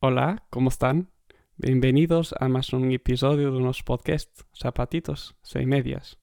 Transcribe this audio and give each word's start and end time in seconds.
Hola, 0.00 0.46
¿cómo 0.50 0.68
están? 0.68 1.10
Bienvenidos 1.56 2.34
a 2.38 2.48
más 2.48 2.72
un 2.72 2.90
episodio 2.92 3.52
de 3.52 3.60
nuestro 3.60 3.84
podcast 3.84 4.42
Zapatitos 4.56 5.36
Sem 5.42 5.68
Medias. 5.68 6.18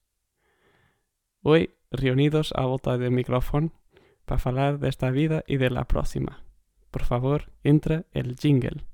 Hoy 1.42 1.74
reunidos 1.90 2.52
a 2.56 2.64
volta 2.64 2.96
del 2.98 3.10
micrófono 3.10 3.72
para 4.24 4.38
falar 4.38 4.78
desta 4.78 5.10
vida 5.10 5.44
e 5.46 5.58
de 5.58 5.70
la 5.70 5.84
próxima. 5.86 6.42
Por 6.90 7.04
favor, 7.04 7.52
entra 7.64 8.06
el 8.12 8.36
jingle. 8.36 8.84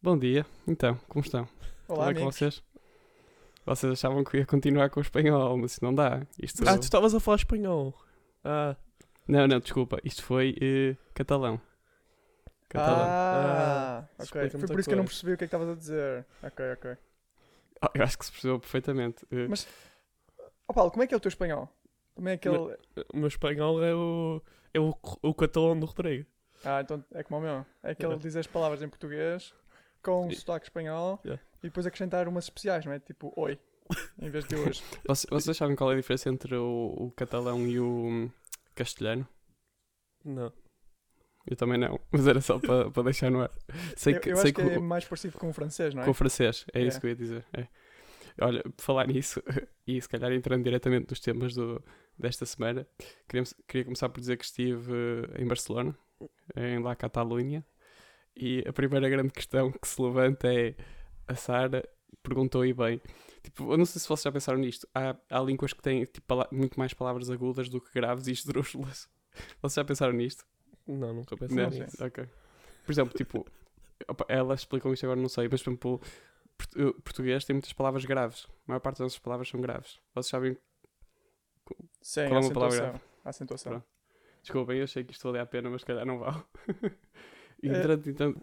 Bom 0.00 0.16
dia, 0.18 0.46
então, 0.66 0.96
como 1.08 1.24
estão? 1.24 1.48
Olá, 1.88 2.06
Tudo 2.06 2.14
bem 2.14 2.14
com 2.14 2.20
amigos. 2.20 2.36
vocês? 2.36 2.62
Vocês 3.68 3.92
achavam 3.92 4.24
que 4.24 4.36
eu 4.36 4.40
ia 4.40 4.46
continuar 4.46 4.88
com 4.90 4.98
o 4.98 5.02
espanhol, 5.02 5.56
mas 5.58 5.72
isso 5.72 5.84
não 5.84 5.94
dá. 5.94 6.22
Isto... 6.42 6.66
Ah, 6.68 6.76
tu 6.78 6.82
estavas 6.84 7.14
a 7.14 7.20
falar 7.20 7.36
espanhol. 7.36 7.94
Ah, 8.42 8.74
Não, 9.26 9.46
não, 9.46 9.60
desculpa. 9.60 9.98
Isto 10.02 10.22
foi 10.22 10.56
eh, 10.60 10.96
catalão. 11.14 11.60
Catalão. 12.68 13.04
Ah, 13.06 14.04
ok. 14.18 14.24
explica 14.24 14.58
Foi 14.58 14.68
por 14.68 14.80
isso 14.80 14.88
que 14.88 14.94
eu 14.94 14.98
não 14.98 15.04
percebi 15.04 15.32
o 15.32 15.36
que 15.36 15.44
é 15.44 15.46
que 15.46 15.54
estavas 15.54 15.68
a 15.68 15.74
dizer. 15.74 16.26
Ok, 16.42 16.72
ok. 16.72 16.96
Ah, 17.82 17.90
eu 17.94 18.02
acho 18.02 18.18
que 18.18 18.24
se 18.24 18.32
percebeu 18.32 18.58
perfeitamente. 18.58 19.26
Eh, 19.30 19.46
Mas- 19.48 19.66
Ó 20.66 20.72
Paulo, 20.72 20.90
como 20.90 21.02
é 21.02 21.06
que 21.06 21.14
é 21.14 21.16
o 21.16 21.20
teu 21.20 21.28
espanhol? 21.28 21.68
Como 22.14 22.28
é 22.28 22.36
que 22.36 22.48
ele... 22.48 22.58
o 23.12 23.16
meu 23.16 23.28
espanhol 23.28 23.82
é 23.82 23.94
o, 23.94 24.42
é 24.74 24.80
o, 24.80 24.94
o 25.22 25.34
catalão 25.34 25.78
do 25.78 25.86
Rodrigo. 25.86 26.26
Ah, 26.64 26.80
então 26.80 27.04
é 27.12 27.22
como 27.22 27.38
o 27.38 27.42
meu. 27.42 27.66
É 27.82 27.94
que 27.94 28.02
ele 28.02 28.12
Yeah. 28.12 28.22
diz 28.22 28.34
as 28.36 28.46
palavras 28.46 28.82
em 28.82 28.88
português 28.88 29.54
com 30.02 30.26
um 30.26 30.30
sotaque 30.30 30.66
espanhol 30.66 31.20
Yeah. 31.24 31.42
E 31.62 31.68
depois 31.68 31.86
acrescentar 31.86 32.28
umas 32.28 32.44
especiais, 32.44 32.84
não 32.84 32.92
é? 32.92 32.98
Tipo, 32.98 33.32
oi. 33.36 33.58
Em 34.20 34.28
vez 34.30 34.44
de 34.46 34.54
hoje. 34.54 34.82
Vocês, 35.06 35.26
vocês 35.30 35.56
sabem 35.56 35.74
qual 35.74 35.90
é 35.90 35.94
a 35.94 35.96
diferença 35.96 36.28
entre 36.28 36.54
o, 36.54 36.94
o 36.98 37.10
catalão 37.12 37.66
e 37.66 37.80
o 37.80 37.86
hum, 37.86 38.30
castelhano? 38.74 39.26
Não. 40.22 40.52
Eu 41.46 41.56
também 41.56 41.78
não, 41.78 41.98
mas 42.12 42.26
era 42.26 42.40
só 42.42 42.58
para 42.58 42.90
para 42.90 43.04
deixar 43.04 43.30
no 43.30 43.40
ar. 43.40 43.50
Sei 43.96 44.16
eu 44.16 44.20
que, 44.20 44.30
eu 44.30 44.36
sei 44.36 44.50
acho 44.50 44.54
que, 44.54 44.62
que 44.62 44.70
é 44.74 44.78
mais 44.78 45.06
parecido 45.06 45.38
com 45.38 45.48
o 45.48 45.52
francês, 45.54 45.94
não 45.94 46.02
é? 46.02 46.04
com 46.04 46.10
o 46.10 46.14
francês, 46.14 46.66
é 46.74 46.82
isso 46.82 46.98
Yeah. 46.98 47.00
que 47.00 47.06
eu 47.06 47.10
ia 47.10 47.16
dizer. 47.16 47.46
é. 47.54 47.68
Olha, 48.40 48.62
por 48.62 48.82
falar 48.82 49.06
nisso, 49.08 49.42
e 49.86 50.00
se 50.00 50.08
calhar 50.08 50.30
entrando 50.32 50.62
diretamente 50.62 51.06
nos 51.10 51.20
temas 51.20 51.54
do, 51.54 51.82
desta 52.18 52.44
semana, 52.46 52.86
queria, 53.26 53.44
queria 53.66 53.84
começar 53.84 54.08
por 54.10 54.20
dizer 54.20 54.36
que 54.36 54.44
estive 54.44 54.92
eh, 54.92 55.42
em 55.42 55.46
Barcelona, 55.46 55.96
em 56.54 56.78
La 56.80 56.94
Catalunha, 56.94 57.64
e 58.36 58.62
a 58.66 58.72
primeira 58.72 59.08
grande 59.08 59.32
questão 59.32 59.72
que 59.72 59.88
se 59.88 60.00
levanta 60.00 60.52
é 60.52 60.76
a 61.28 61.34
Sara 61.34 61.88
perguntou 62.22 62.64
e 62.64 62.72
bem. 62.72 63.00
Tipo, 63.42 63.72
eu 63.72 63.78
não 63.78 63.84
sei 63.84 64.00
se 64.00 64.08
vocês 64.08 64.22
já 64.24 64.32
pensaram 64.32 64.58
nisto. 64.58 64.88
Há, 64.94 65.16
há 65.30 65.40
línguas 65.40 65.72
que 65.72 65.82
têm 65.82 66.04
tipo, 66.04 66.34
muito 66.52 66.78
mais 66.78 66.92
palavras 66.94 67.30
agudas 67.30 67.68
do 67.68 67.80
que 67.80 67.92
graves 67.94 68.26
e 68.26 68.32
esdrúxulas. 68.32 69.08
Vocês 69.62 69.74
já 69.74 69.84
pensaram 69.84 70.12
nisto? 70.12 70.44
Não, 70.86 71.14
nunca 71.14 71.36
pensei 71.36 71.56
Não, 71.56 71.70
nisso. 71.70 72.04
ok. 72.04 72.24
Por 72.84 72.92
exemplo, 72.92 73.14
tipo, 73.16 73.46
opa, 74.08 74.24
elas 74.28 74.60
explicam 74.60 74.92
isto 74.92 75.04
agora, 75.04 75.20
não 75.20 75.28
sei, 75.28 75.48
mas 75.48 75.62
por 75.62 75.70
exemplo, 75.70 76.00
eh, 76.76 76.92
português 77.04 77.44
tem 77.44 77.54
muitas 77.54 77.72
palavras 77.72 78.04
graves. 78.04 78.46
A 78.48 78.52
maior 78.66 78.80
parte 78.80 78.96
das 78.96 79.04
nossas 79.04 79.18
palavras 79.20 79.48
são 79.48 79.60
graves. 79.60 80.00
Vocês 80.14 80.26
sabem? 80.30 80.56
Sim, 82.00 82.28
Qual 82.28 82.40
é 82.42 82.44
uma 82.44 82.52
palavra. 82.52 83.00
A 83.24 83.28
acentuação. 83.30 83.72
Pronto. 83.72 83.86
Desculpem, 84.42 84.78
eu 84.78 84.84
achei 84.84 85.04
que 85.04 85.12
isto 85.12 85.22
valia 85.24 85.42
a 85.42 85.46
pena, 85.46 85.68
mas 85.70 85.82
se 85.82 85.86
calhar 85.86 86.06
não 86.06 86.18
vale. 86.18 86.42
e 87.62 87.68
É. 87.68 87.78
entrando, 87.78 88.08
então, 88.10 88.34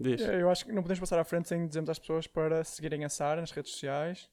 diz. 0.00 0.20
É, 0.22 0.40
Eu 0.42 0.50
acho 0.50 0.64
que 0.64 0.72
não 0.72 0.82
podemos 0.82 1.00
passar 1.00 1.18
à 1.18 1.24
frente 1.24 1.48
sem 1.48 1.66
dizermos 1.66 1.90
às 1.90 1.98
pessoas 1.98 2.26
para 2.26 2.62
seguirem 2.64 3.04
a 3.04 3.08
Sara 3.08 3.40
nas 3.40 3.50
redes 3.50 3.72
sociais, 3.72 4.28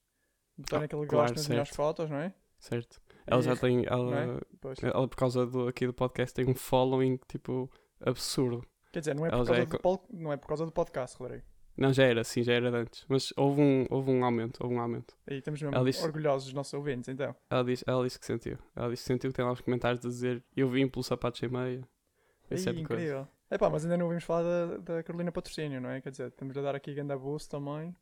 botarem 0.58 0.84
Ah, 0.84 0.86
aquele 0.86 1.06
claro, 1.08 1.24
gosto 1.28 1.36
nas 1.38 1.48
melhores 1.48 1.70
fotos, 1.76 2.10
não 2.10 2.18
é? 2.18 2.34
Certo. 2.60 3.02
Ela 3.26 3.40
E- 3.40 3.44
já 3.44 3.56
tem, 3.56 3.80
é? 3.82 3.86
ela, 3.88 4.42
Pois. 4.60 4.82
ela 4.84 5.08
por 5.08 5.16
causa 5.16 5.46
do, 5.46 5.68
aqui 5.68 5.86
do 5.88 5.94
podcast 5.94 6.34
tem 6.34 6.48
um 6.50 6.56
following, 6.56 7.18
tipo, 7.28 7.70
absurdo. 8.00 8.66
Quer 8.92 9.00
dizer, 9.00 9.16
não 9.16 9.26
é, 9.26 9.30
por 9.30 9.36
causa 9.38 9.56
é 9.56 9.66
do 9.66 9.80
pol- 9.80 10.08
não 10.12 10.34
é 10.34 10.38
por 10.38 10.48
causa 10.48 10.66
do 10.66 10.72
podcast, 10.72 11.18
Rodrigo. 11.18 11.44
Não, 11.78 11.94
já 11.94 12.04
era, 12.04 12.24
sim, 12.24 12.44
já 12.44 12.54
era 12.54 12.70
antes. 12.70 13.06
Mas 13.08 13.32
houve 13.38 13.62
um, 13.62 13.86
houve 13.90 14.12
um 14.12 14.26
aumento, 14.26 14.60
houve 14.62 14.76
um 14.76 14.80
aumento. 14.82 15.16
Aí 15.26 15.38
estamos 15.38 15.62
mesmo 15.62 15.86
disse- 15.86 16.04
orgulhosos 16.04 16.46
dos 16.46 16.54
nossos 16.54 16.74
ouvintes, 16.74 17.08
então. 17.08 17.34
Ela 17.50 17.64
disse, 17.64 17.84
ela 17.88 18.04
disse 18.04 18.20
que 18.20 18.26
sentiu. 18.26 18.58
Ela 18.76 18.90
disse 18.90 19.04
que 19.04 19.08
sentiu 19.08 19.30
que 19.30 19.36
tem 19.38 19.46
lá 19.46 19.52
uns 19.54 19.62
comentários 19.62 20.06
a 20.06 20.10
dizer 20.10 20.44
eu 20.56 20.70
vim 20.70 20.88
pelo 20.90 21.02
sapato 21.04 21.38
sem 21.38 21.48
meia. 21.48 21.88
Esse 22.50 22.66
tipo 22.66 22.80
de 22.82 22.86
coisa. 22.86 23.30
Epá, 23.52 23.70
mas 23.70 23.84
ainda 23.84 23.98
não 23.98 24.06
ouvimos 24.06 24.24
falar 24.24 24.44
da, 24.44 24.78
da 24.78 25.04
Carolina 25.04 25.32
Patrocínio, 25.32 25.82
não 25.82 25.90
é? 25.90 26.00
Quer 26.02 26.12
dizer, 26.12 26.28
estamos 26.30 26.56
a 26.58 26.62
dar 26.62 26.74
aqui 26.76 26.94
ganda 26.94 27.18
boost 27.18 27.50
também. 27.50 27.94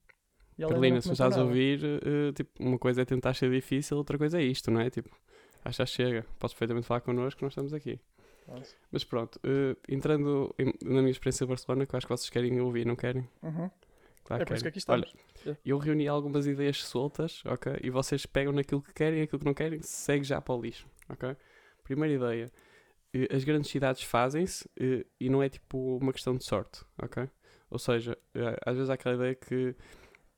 Carolina, 0.69 1.01
se 1.01 1.07
estás 1.13 1.33
a 1.37 1.43
ouvir, 1.47 1.83
eh, 1.83 2.31
tipo, 2.33 2.51
uma 2.63 2.77
coisa 2.77 3.01
é 3.01 3.05
tentar 3.05 3.33
ser 3.33 3.49
difícil, 3.49 3.97
outra 3.97 4.17
coisa 4.17 4.39
é 4.39 4.43
isto, 4.43 4.69
não 4.69 4.79
é? 4.81 4.89
Tipo, 4.89 5.09
acho 5.65 5.77
que 5.83 5.85
chega. 5.89 6.25
Podes 6.37 6.53
perfeitamente 6.53 6.85
falar 6.85 7.01
connosco, 7.01 7.43
nós 7.43 7.53
estamos 7.53 7.73
aqui. 7.73 7.99
Nossa. 8.47 8.75
Mas 8.91 9.03
pronto, 9.03 9.39
eh, 9.43 9.75
entrando 9.87 10.53
em- 10.59 10.73
na 10.83 10.99
minha 11.01 11.11
experiência 11.11 11.45
de 11.45 11.49
Barcelona, 11.49 11.85
que 11.85 11.95
eu 11.95 11.97
acho 11.97 12.05
que 12.07 12.11
vocês 12.13 12.29
querem 12.29 12.59
ouvir, 12.59 12.85
não 12.85 12.95
querem? 12.95 13.27
Uhum. 13.41 13.69
Claro 14.23 14.43
É 14.43 14.45
por 14.45 14.53
isso 14.53 14.63
que 14.63 14.69
aqui 14.69 14.77
estamos. 14.79 15.15
Olha, 15.47 15.57
eu 15.65 15.77
reuni 15.77 16.07
algumas 16.07 16.45
ideias 16.45 16.83
soltas, 16.83 17.41
ok? 17.45 17.77
E 17.81 17.89
vocês 17.89 18.25
pegam 18.25 18.53
naquilo 18.53 18.81
que 18.81 18.93
querem 18.93 19.19
e 19.19 19.23
aquilo 19.23 19.39
que 19.39 19.45
não 19.45 19.53
querem, 19.53 19.81
segue 19.81 20.23
já 20.23 20.39
para 20.41 20.53
o 20.53 20.61
lixo, 20.61 20.85
ok? 21.09 21.35
Primeira 21.83 22.13
ideia. 22.13 22.51
Eh, 23.13 23.27
As 23.35 23.43
grandes 23.43 23.69
cidades 23.71 24.03
fazem-se 24.03 24.69
eh, 24.79 25.05
e 25.19 25.29
não 25.29 25.41
é 25.43 25.49
tipo 25.49 25.97
uma 25.97 26.13
questão 26.13 26.35
de 26.35 26.43
sorte, 26.43 26.83
ok? 27.01 27.29
Ou 27.69 27.79
seja, 27.79 28.17
eh, 28.35 28.57
às 28.65 28.75
vezes 28.75 28.89
há 28.89 28.93
aquela 28.93 29.15
ideia 29.15 29.35
que 29.35 29.75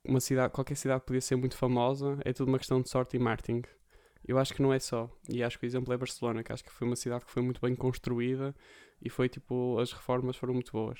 uma 0.03 0.19
cidade, 0.19 0.51
qualquer 0.53 0.75
cidade 0.75 1.03
podia 1.05 1.21
ser 1.21 1.35
muito 1.35 1.55
famosa, 1.57 2.17
é 2.25 2.33
tudo 2.33 2.49
uma 2.49 2.57
questão 2.57 2.81
de 2.81 2.89
sorte 2.89 3.15
e 3.17 3.19
marketing. 3.19 3.61
Eu 4.27 4.37
acho 4.37 4.53
que 4.53 4.61
não 4.61 4.73
é 4.73 4.79
só. 4.79 5.09
E 5.29 5.43
acho 5.43 5.57
que 5.59 5.65
o 5.65 5.67
exemplo 5.67 5.93
é 5.93 5.97
Barcelona, 5.97 6.43
que 6.43 6.51
acho 6.53 6.63
que 6.63 6.71
foi 6.71 6.87
uma 6.87 6.95
cidade 6.95 7.25
que 7.25 7.31
foi 7.31 7.41
muito 7.41 7.59
bem 7.61 7.75
construída 7.75 8.55
e 9.01 9.09
foi 9.09 9.27
tipo, 9.29 9.77
as 9.79 9.91
reformas 9.91 10.35
foram 10.35 10.53
muito 10.53 10.71
boas. 10.71 10.99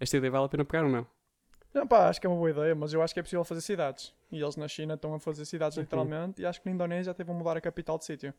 Esta 0.00 0.16
ideia 0.16 0.30
vale 0.30 0.46
a 0.46 0.48
pena 0.48 0.64
pegar 0.64 0.84
ou 0.84 0.90
não? 0.90 1.06
Não, 1.74 1.86
pá, 1.86 2.08
acho 2.08 2.20
que 2.20 2.26
é 2.26 2.30
uma 2.30 2.36
boa 2.36 2.50
ideia, 2.50 2.74
mas 2.74 2.92
eu 2.92 3.00
acho 3.02 3.14
que 3.14 3.20
é 3.20 3.22
possível 3.22 3.44
fazer 3.44 3.60
cidades. 3.62 4.14
E 4.30 4.40
eles 4.42 4.56
na 4.56 4.68
China 4.68 4.94
estão 4.94 5.14
a 5.14 5.18
fazer 5.20 5.44
cidades 5.46 5.76
Uhum. 5.76 5.84
literalmente, 5.84 6.42
e 6.42 6.46
acho 6.46 6.60
que 6.60 6.66
na 6.68 6.74
Indonésia 6.74 7.10
até 7.12 7.24
vão 7.24 7.34
mudar 7.34 7.56
a 7.56 7.60
capital 7.60 7.98
de 7.98 8.04
sítio. 8.04 8.34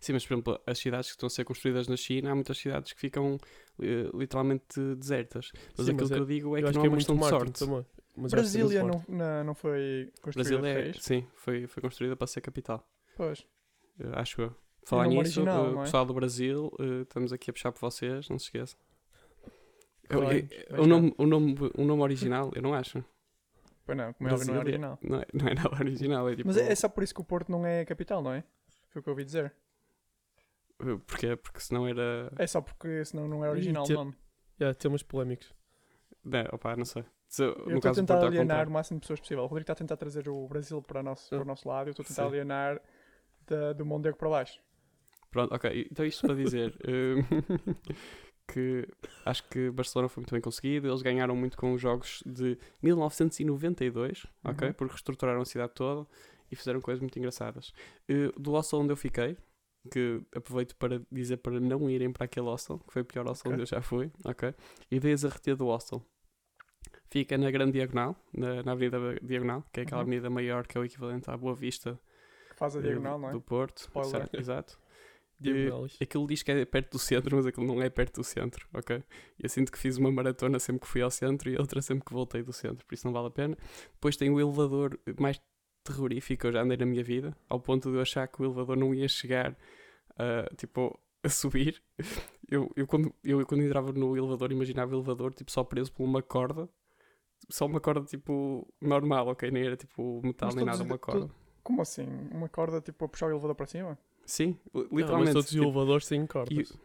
Sim, 0.00 0.12
mas 0.14 0.26
por 0.26 0.34
exemplo, 0.34 0.60
as 0.66 0.78
cidades 0.78 1.08
que 1.08 1.14
estão 1.14 1.26
a 1.26 1.30
ser 1.30 1.44
construídas 1.44 1.88
na 1.88 1.96
China, 1.96 2.30
há 2.32 2.34
muitas 2.34 2.58
cidades 2.58 2.92
que 2.92 3.00
ficam 3.00 3.38
eh, 3.80 4.10
literalmente 4.14 4.80
desertas. 4.96 5.50
Mas 5.76 5.86
Sim, 5.86 5.92
aquilo 5.92 5.96
mas 5.96 6.08
que 6.08 6.14
é- 6.14 6.18
eu 6.18 6.26
digo 6.26 6.56
é 6.56 6.60
eu 6.60 6.66
que 6.66 6.72
não 6.74 6.80
que 6.82 6.86
é 6.86 6.86
é 6.86 6.90
uma 6.90 6.96
muito 6.96 6.98
questão 6.98 7.16
de 7.16 7.28
sorte. 7.28 7.58
também. 7.58 7.86
Mas 8.16 8.30
que 8.32 8.36
é 8.38 8.40
Brasília 8.40 8.82
não, 8.84 9.02
não, 9.08 9.44
não 9.44 9.54
foi 9.54 10.12
construída, 10.20 10.58
Brasil 10.60 10.80
é, 10.90 10.92
sim, 10.94 11.26
foi, 11.34 11.66
foi 11.66 11.80
construída 11.82 12.14
para 12.14 12.26
ser 12.26 12.40
capital, 12.42 12.86
Pois. 13.16 13.46
eh, 14.00 14.10
acho 14.14 14.42
eu. 14.42 14.54
Falar 14.84 15.04
nome 15.04 15.16
nisso, 15.20 15.40
original, 15.40 15.80
é? 15.80 15.84
pessoal 15.84 16.04
do 16.04 16.12
Brasil, 16.12 16.70
eh, 16.78 17.02
estamos 17.02 17.32
aqui 17.32 17.48
a 17.50 17.52
puxar 17.54 17.72
por 17.72 17.80
vocês, 17.80 18.28
não 18.28 18.38
se 18.38 18.46
esqueçam. 18.46 18.78
Eu- 20.10 20.18
Claro, 20.20 20.36
eu- 20.36 20.82
o, 20.82 20.86
nome, 20.86 21.14
o, 21.16 21.26
nome, 21.26 21.56
o 21.78 21.84
nome 21.84 22.02
original, 22.02 22.50
eu 22.54 22.60
não 22.60 22.74
acho. 22.74 23.02
Pois 23.86 23.96
não, 23.96 24.12
como 24.12 24.28
é 24.28 24.32
óbvio, 24.32 24.46
não 24.46 24.54
é 24.54 24.56
Brasília 24.56 24.60
original. 24.60 24.98
Não 25.02 25.18
é, 25.20 25.26
não 25.32 25.48
é 25.48 25.54
nada 25.54 25.70
original, 25.82 26.28
é 26.28 26.36
tipo. 26.36 26.48
Mas 26.48 26.56
é, 26.56 26.70
é 26.70 26.74
só 26.74 26.88
por 26.88 27.02
isso 27.02 27.14
que 27.14 27.20
o 27.20 27.24
Porto 27.24 27.50
não 27.50 27.64
é 27.64 27.84
capital, 27.84 28.22
não 28.22 28.32
é? 28.32 28.44
Foi 28.90 29.00
o 29.00 29.02
que 29.02 29.08
eu 29.08 29.12
ouvi 29.12 29.24
dizer. 29.24 29.54
Porquê? 31.06 31.36
Porque 31.36 31.60
senão 31.60 31.86
era. 31.86 32.32
É 32.38 32.46
só 32.46 32.60
porque 32.60 33.04
senão 33.04 33.28
não 33.28 33.44
é 33.44 33.50
original 33.50 33.84
te- 33.84 33.92
o 33.92 33.96
nome. 33.96 34.14
Yeah, 34.60 34.76
temas 34.78 35.02
polémicos. 35.02 35.54
Não, 36.24 36.44
opá, 36.52 36.76
não 36.76 36.84
sei. 36.84 37.04
Se, 37.28 37.42
Eu 37.42 37.54
no 37.66 37.76
estou 37.76 37.90
a 37.90 37.94
tentar 37.94 38.24
alienar 38.24 38.68
o 38.68 38.70
máximo 38.70 38.98
de 38.98 39.02
pessoas 39.02 39.20
possível. 39.20 39.44
O 39.44 39.46
Rodrigo 39.46 39.62
está 39.64 39.72
a 39.72 39.76
tentar 39.76 39.96
trazer 39.96 40.28
o 40.28 40.46
Brasil 40.46 40.82
para, 40.82 41.00
o 41.00 41.02
nosso, 41.02 41.30
para 41.30 41.42
o 41.42 41.44
nosso 41.44 41.66
lado. 41.68 41.88
Eu 41.88 41.92
estou 41.92 42.04
a 42.04 42.06
tentar 42.06 42.22
Sim. 42.22 42.28
alienar 42.28 42.80
da- 43.46 43.72
do 43.72 43.84
Mondego 43.86 44.16
para 44.16 44.28
baixo. 44.28 44.60
Pronto, 45.30 45.54
ok. 45.54 45.88
Então 45.90 46.04
isto 46.04 46.26
para 46.26 46.36
dizer 46.36 46.76
eh, 46.84 47.14
que 48.52 48.86
acho 49.24 49.48
que 49.48 49.70
Barcelona 49.70 50.08
foi 50.08 50.20
muito 50.20 50.32
bem 50.32 50.40
conseguido. 50.42 50.86
Eles 50.88 51.00
ganharam 51.00 51.34
muito 51.34 51.56
com 51.56 51.72
os 51.72 51.80
jogos 51.80 52.22
de 52.26 52.58
1992, 52.82 54.26
ok? 54.44 54.68
Uhum. 54.68 54.74
Porque 54.74 54.92
reestruturaram 54.92 55.40
a 55.40 55.44
cidade 55.44 55.72
toda 55.74 56.06
e 56.50 56.56
fizeram 56.56 56.80
coisas 56.80 57.00
muito 57.00 57.18
engraçadas. 57.18 57.72
Eh, 58.08 58.30
do 58.38 58.50
hostel 58.52 58.80
onde 58.80 58.92
eu 58.92 58.96
fiquei, 58.96 59.36
que 59.90 60.22
aproveito 60.34 60.76
para 60.76 61.02
dizer 61.10 61.38
para 61.38 61.58
não 61.58 61.88
irem 61.90 62.12
para 62.12 62.24
aquele 62.24 62.46
hostel, 62.46 62.78
que 62.78 62.92
foi 62.92 63.02
o 63.02 63.04
pior 63.04 63.26
hostel 63.26 63.50
Ok. 63.50 63.52
onde 63.54 63.62
eu 63.62 63.66
já 63.66 63.82
fui, 63.82 64.10
ok? 64.24 64.54
Ideias 64.90 65.24
a 65.24 65.28
reter 65.28 65.56
do 65.56 65.66
hostel. 65.66 66.04
Fica 67.10 67.36
na 67.36 67.50
Grande 67.50 67.72
Diagonal, 67.72 68.16
na, 68.32 68.62
na 68.62 68.72
Avenida 68.72 68.98
Diagonal, 69.22 69.64
que 69.72 69.80
é 69.80 69.82
aquela 69.82 70.00
Uhum. 70.00 70.06
avenida 70.08 70.30
maior 70.30 70.66
que 70.66 70.78
é 70.78 70.80
o 70.80 70.84
equivalente 70.84 71.30
à 71.30 71.36
Boa 71.36 71.54
Vista 71.54 71.98
Que 72.50 72.56
faz 72.56 72.74
a 72.76 72.78
eh, 72.78 72.82
diagonal, 72.82 73.18
não 73.18 73.28
é? 73.28 73.32
do 73.32 73.40
Porto. 73.40 73.78
Spoiler. 73.78 74.16
Exato. 74.22 74.36
exato. 74.40 74.78
Diagonais. 75.38 75.98
Aquilo 76.00 76.26
diz 76.26 76.42
que 76.42 76.52
é 76.52 76.64
perto 76.64 76.92
do 76.92 76.98
centro, 76.98 77.36
mas 77.36 77.44
aquilo 77.46 77.66
não 77.66 77.82
é 77.82 77.90
perto 77.90 78.20
do 78.20 78.24
centro, 78.24 78.66
ok? 78.72 79.02
Eu 79.38 79.48
sinto 79.48 79.72
que 79.72 79.78
fiz 79.78 79.96
uma 79.98 80.10
maratona 80.10 80.58
sempre 80.60 80.82
que 80.82 80.86
fui 80.86 81.02
ao 81.02 81.10
centro 81.10 81.50
e 81.50 81.56
outra 81.58 81.82
sempre 81.82 82.04
que 82.04 82.12
voltei 82.12 82.42
do 82.42 82.52
centro, 82.52 82.86
por 82.86 82.94
isso 82.94 83.04
não 83.06 83.12
vale 83.12 83.26
a 83.26 83.30
pena. 83.30 83.58
Depois 83.92 84.16
tem 84.16 84.30
o 84.30 84.40
elevador 84.40 84.98
mais 85.18 85.40
terrorífico 85.84 86.40
que 86.42 86.46
eu 86.46 86.52
já 86.52 86.62
andei 86.62 86.76
na 86.76 86.86
minha 86.86 87.02
vida, 87.04 87.36
ao 87.48 87.60
ponto 87.60 87.90
de 87.90 87.96
eu 87.96 88.02
achar 88.02 88.26
que 88.28 88.40
o 88.40 88.44
elevador 88.44 88.76
não 88.76 88.94
ia 88.94 89.08
chegar 89.08 89.56
a, 90.16 90.54
tipo, 90.56 90.98
a 91.22 91.28
subir. 91.28 91.82
Eu, 92.50 92.70
eu, 92.76 92.86
quando, 92.86 93.14
eu 93.24 93.46
quando 93.46 93.62
entrava 93.62 93.92
no 93.92 94.14
elevador 94.14 94.52
imaginava 94.52 94.92
o 94.92 94.96
elevador 94.98 95.32
tipo, 95.32 95.50
só 95.50 95.64
preso 95.64 95.90
por 95.90 96.04
uma 96.04 96.20
corda, 96.20 96.68
só 97.48 97.64
uma 97.64 97.80
corda 97.80 98.04
tipo 98.04 98.68
normal, 98.78 99.28
ok? 99.28 99.50
Nem 99.50 99.64
era 99.64 99.74
tipo 99.76 100.20
metal 100.22 100.48
Mas 100.48 100.56
nem 100.56 100.64
nada, 100.66 100.82
uma 100.82 100.98
corda. 100.98 101.30
Como 101.62 101.80
assim? 101.80 102.06
Uma 102.30 102.50
corda 102.50 102.82
tipo 102.82 103.06
a 103.06 103.08
puxar 103.08 103.28
o 103.28 103.30
elevador 103.30 103.54
para 103.54 103.64
cima? 103.64 103.98
Sim, 104.26 104.58
Não, 104.74 104.82
mas 104.82 104.90
literalmente. 104.92 105.32
todos 105.32 105.46
os 105.46 105.52
tipo, 105.52 105.64
elevadores 105.64 106.06
têm 106.06 106.26
cordas. 106.26 106.70
e- 106.70 106.78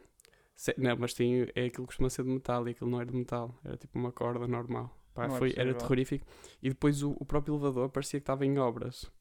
se- 0.56 0.76
não, 0.78 0.96
mas 0.96 1.14
tem, 1.14 1.42
é 1.54 1.66
aquilo 1.66 1.70
que 1.70 1.88
costuma 1.88 2.10
ser 2.10 2.24
de 2.24 2.30
metal 2.30 2.66
e 2.66 2.72
aquilo 2.72 2.90
não 2.90 3.02
era 3.02 3.12
de 3.12 3.18
metal, 3.18 3.54
era 3.66 3.76
tipo 3.76 4.00
uma 4.00 4.12
corda 4.14 4.48
normal. 4.48 4.97
Pá, 5.18 5.26
é 5.26 5.30
foi, 5.38 5.54
era 5.58 5.74
terrorífico. 5.74 6.26
E 6.62 6.70
depois 6.70 7.02
o, 7.02 7.16
o 7.20 7.26
próprio 7.26 7.56
elevador 7.56 7.90
parecia 7.90 8.20
que 8.20 8.24
estava 8.24 8.46
em 8.46 8.58
obras. 8.60 9.12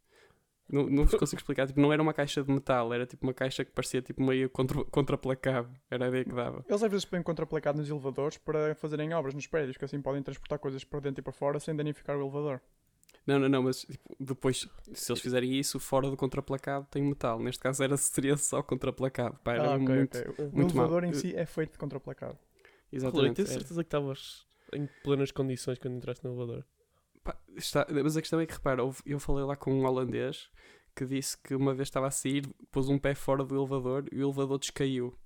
Não, 0.68 0.88
não 0.90 1.04
vos 1.04 1.14
consigo 1.14 1.40
explicar, 1.40 1.66
tipo, 1.66 1.80
não 1.80 1.92
era 1.92 2.02
uma 2.02 2.12
caixa 2.12 2.42
de 2.42 2.52
metal, 2.52 2.92
era 2.92 3.06
tipo 3.06 3.24
uma 3.24 3.32
caixa 3.32 3.64
que 3.64 3.70
parecia 3.70 4.02
tipo 4.02 4.22
meio 4.22 4.50
contra, 4.50 4.84
contraplacável. 4.84 5.72
Era 5.90 6.06
a 6.06 6.08
ideia 6.08 6.24
que 6.24 6.34
dava. 6.34 6.64
Eles 6.68 6.82
às 6.82 6.90
vezes 6.90 7.04
põem 7.04 7.22
contraplacado 7.22 7.78
nos 7.78 7.88
elevadores 7.88 8.36
para 8.36 8.74
fazerem 8.74 9.14
obras 9.14 9.32
nos 9.32 9.46
prédios, 9.46 9.76
que 9.76 9.84
assim 9.84 10.02
podem 10.02 10.22
transportar 10.22 10.58
coisas 10.58 10.82
para 10.82 11.00
dentro 11.00 11.20
e 11.20 11.22
para 11.22 11.32
fora 11.32 11.60
sem 11.60 11.74
danificar 11.74 12.16
o 12.16 12.20
elevador. 12.20 12.60
Não, 13.24 13.38
não, 13.38 13.48
não, 13.48 13.62
mas 13.62 13.80
tipo, 13.80 14.16
depois, 14.20 14.68
se 14.92 15.10
eles 15.12 15.22
fizerem 15.22 15.52
isso, 15.52 15.80
fora 15.80 16.10
do 16.10 16.16
contraplacado 16.16 16.86
tem 16.90 17.02
metal. 17.02 17.38
Neste 17.38 17.62
caso 17.62 17.82
era, 17.82 17.96
seria 17.96 18.36
só 18.36 18.62
contraplacado. 18.62 19.38
Pá, 19.44 19.54
era 19.54 19.72
ah, 19.72 19.76
ok, 19.76 19.86
muito. 19.86 20.18
ok. 20.18 20.44
O 20.46 20.56
muito 20.56 20.76
mal. 20.76 20.84
elevador 20.84 21.04
em 21.04 21.12
si 21.12 21.34
é 21.34 21.46
feito 21.46 21.72
de 21.72 21.78
contraplacado. 21.78 22.38
Exatamente. 22.92 23.36
tens 23.36 23.50
era. 23.50 23.58
certeza 23.58 23.82
que 23.82 23.88
estavas 23.88 24.46
em 24.72 24.88
plenas 25.02 25.30
condições 25.30 25.78
quando 25.78 25.96
entraste 25.96 26.24
no 26.24 26.30
elevador? 26.30 26.64
Pá, 27.22 27.36
está- 27.56 27.86
mas 27.90 28.16
a 28.16 28.20
questão 28.20 28.40
é 28.40 28.46
que, 28.46 28.54
repara, 28.54 28.82
eu 29.04 29.18
falei 29.18 29.44
lá 29.44 29.56
com 29.56 29.72
um 29.72 29.84
holandês 29.84 30.48
que 30.94 31.04
disse 31.04 31.36
que 31.42 31.54
uma 31.54 31.74
vez 31.74 31.88
estava 31.88 32.06
a 32.06 32.10
sair, 32.10 32.46
pôs 32.70 32.88
um 32.88 32.98
pé 32.98 33.14
fora 33.14 33.44
do 33.44 33.54
elevador 33.56 34.06
e 34.12 34.16
o 34.16 34.26
elevador 34.28 34.58
descaiu. 34.58 35.16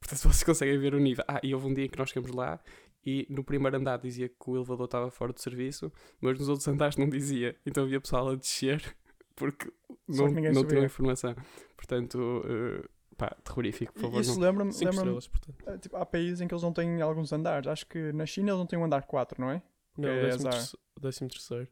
Portanto, 0.00 0.20
vocês 0.32 0.44
conseguem 0.44 0.78
ver 0.78 0.94
o 0.94 0.98
nível. 1.00 1.24
Ah, 1.26 1.40
e 1.42 1.54
houve 1.54 1.66
um 1.66 1.74
dia 1.74 1.84
em 1.86 1.88
que 1.88 1.98
nós 1.98 2.10
chegamos 2.10 2.30
lá 2.34 2.60
e 3.04 3.26
no 3.30 3.42
primeiro 3.42 3.76
andar 3.76 3.96
dizia 3.98 4.28
que 4.28 4.36
o 4.50 4.56
elevador 4.56 4.84
estava 4.84 5.10
fora 5.10 5.32
de 5.32 5.40
serviço, 5.42 5.90
mas 6.20 6.38
nos 6.38 6.48
outros 6.48 6.68
andares 6.68 6.96
não 6.96 7.08
dizia. 7.08 7.56
Então 7.66 7.84
havia 7.84 8.00
pessoal 8.00 8.28
a 8.28 8.34
descer 8.36 8.82
porque 9.34 9.72
Só 10.10 10.28
não, 10.28 10.40
não 10.52 10.64
tinham 10.66 10.84
informação. 10.84 11.34
Portanto, 11.76 12.42
eh, 12.46 12.88
pá, 13.18 13.36
terrorífico, 13.44 13.92
por 13.92 14.00
favor. 14.02 14.20
isso 14.20 14.34
não. 14.34 14.40
lembra-me. 14.40 14.72
5 14.72 14.84
Lembra 14.86 15.12
estrelas, 15.18 15.30
eh, 15.66 15.78
tipo, 15.78 15.96
há 15.96 16.06
países 16.06 16.40
em 16.40 16.48
que 16.48 16.54
eles 16.54 16.62
não 16.62 16.72
têm 16.72 17.02
alguns 17.02 17.32
andares. 17.32 17.66
Acho 17.68 17.86
que 17.86 18.12
na 18.12 18.24
China 18.24 18.50
eles 18.52 18.58
não 18.60 18.66
têm 18.66 18.78
um 18.78 18.84
andar 18.84 19.02
4, 19.02 19.38
não 19.40 19.50
é? 19.50 19.60
Não, 19.96 20.08
é 20.08 20.22
décimo, 20.30 20.50
terceiro, 20.50 20.78
décimo 21.00 21.28
terceiro. 21.30 21.68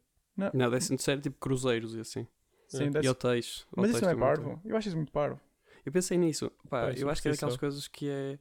Não, 0.53 0.71
décimo 0.71 0.97
terceiro, 0.99 1.21
tipo 1.23 1.39
cruzeiros 1.39 1.95
e 1.95 2.01
assim. 2.01 2.27
Sim, 2.69 2.85
É. 2.85 2.91
deve- 2.91 3.07
E 3.07 3.09
hotéis. 3.09 3.65
Mas 3.75 3.85
Hotéis 3.91 3.97
isso 3.97 4.05
não 4.05 4.11
é 4.11 4.17
parvo. 4.17 4.61
Eu 4.65 4.77
acho 4.77 4.89
isso 4.89 4.97
muito 4.97 5.13
parvo. 5.13 5.41
Eu 5.87 5.93
pensei 5.93 6.19
nisso. 6.19 6.51
Pá, 6.69 6.91
eu 6.93 7.09
acho 7.09 7.23
que 7.23 7.29
é 7.29 7.31
daquelas 7.31 7.57
coisas 7.57 7.87
que 7.87 8.11
é, 8.11 8.39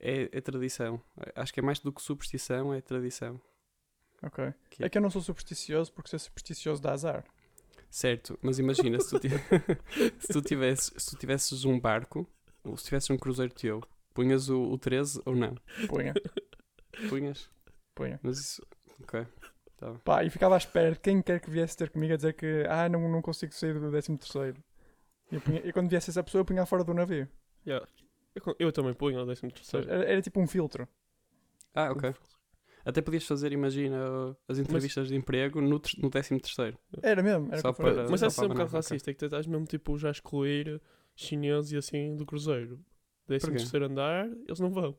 é, 0.00 0.28
é 0.32 0.40
tradição. 0.40 1.00
Acho 1.36 1.54
que 1.54 1.60
é 1.60 1.62
mais 1.62 1.78
do 1.78 1.92
que 1.92 2.02
superstição, 2.02 2.74
é 2.74 2.80
tradição. 2.80 3.40
Ok. 4.20 4.52
Que- 4.68 4.84
É 4.84 4.88
que 4.88 4.98
eu 4.98 5.02
não 5.02 5.10
sou 5.10 5.22
supersticioso 5.22 5.92
porque 5.92 6.10
ser 6.10 6.18
supersticioso 6.18 6.82
dá 6.82 6.92
azar. 6.92 7.24
Certo, 7.88 8.38
mas 8.42 8.58
imagina 8.58 8.98
se 9.00 9.08
tu, 9.10 9.20
ti- 9.20 9.28
se 10.18 10.28
tu 10.32 10.42
tivesses, 10.42 10.92
se 10.96 11.10
tu 11.10 11.16
tivesses 11.16 11.64
um 11.64 11.78
barco, 11.80 12.28
se 12.76 12.84
tivesses 12.84 13.10
um 13.10 13.16
cruzeiro 13.16 13.52
teu, 13.52 13.82
punhas 14.14 14.48
o, 14.48 14.60
o 14.72 14.78
13 14.78 15.20
ou 15.24 15.34
não? 15.36 15.54
Punha, 15.88 16.14
Punhas? 17.08 17.48
punha. 17.94 18.18
Mas 18.22 18.38
isso. 18.38 18.66
Ok. 19.02 19.26
Tá. 19.76 19.94
Pá, 20.04 20.24
e 20.24 20.30
ficava 20.30 20.54
à 20.54 20.58
espera 20.58 20.90
de 20.92 20.98
quem 20.98 21.22
quer 21.22 21.40
que 21.40 21.48
viesse 21.50 21.76
ter 21.76 21.90
comigo 21.90 22.12
a 22.12 22.16
dizer 22.16 22.32
que 22.34 22.64
ah, 22.68 22.88
não, 22.88 23.08
não 23.08 23.22
consigo 23.22 23.52
sair 23.54 23.78
do 23.78 23.88
13 23.90 24.16
terceiro. 24.18 24.62
E, 25.30 25.38
punha- 25.38 25.62
e 25.64 25.72
quando 25.72 25.88
viesse 25.88 26.10
essa 26.10 26.22
pessoa 26.22 26.40
eu 26.40 26.44
punha 26.44 26.66
fora 26.66 26.82
do 26.82 26.92
navio. 26.94 27.28
Yeah. 27.66 27.86
Eu, 28.34 28.56
eu 28.58 28.72
também 28.72 28.92
ponho 28.94 29.20
ao 29.20 29.26
décimo 29.26 29.50
Ou 29.50 29.54
terceiro. 29.54 29.86
seja, 29.86 29.96
Era, 30.00 30.10
era 30.12 30.22
tipo 30.22 30.40
um 30.40 30.46
filtro. 30.48 30.88
Ah, 31.74 31.92
ok. 31.92 32.12
Até 32.84 33.02
podias 33.02 33.24
fazer, 33.26 33.52
imagina, 33.52 34.36
as 34.48 34.58
entrevistas 34.58 35.08
de 35.08 35.14
emprego 35.14 35.60
no, 35.60 35.80
no 35.98 36.10
13 36.10 36.40
terceiro. 36.40 36.78
Era 37.02 37.22
mesmo. 37.22 37.48
Era 37.52 37.72
para- 37.72 38.08
Mas 38.08 38.20
só 38.20 38.26
é 38.26 38.30
sempre 38.30 38.46
um 38.46 38.48
bocado 38.54 38.72
racista, 38.72 39.10
é 39.10 39.14
que 39.14 39.18
tu 39.18 39.26
estás 39.26 39.46
mesmo 39.46 39.66
tipo 39.66 39.96
já 39.98 40.08
a 40.08 40.12
excluir 40.12 40.80
chineses 41.24 41.72
e 41.72 41.76
assim 41.76 42.14
do 42.16 42.24
cruzeiro. 42.26 42.78
Décimo 43.26 43.56
terceiro 43.56 43.86
andar, 43.86 44.26
eles 44.46 44.58
não 44.60 44.70
vão. 44.70 44.96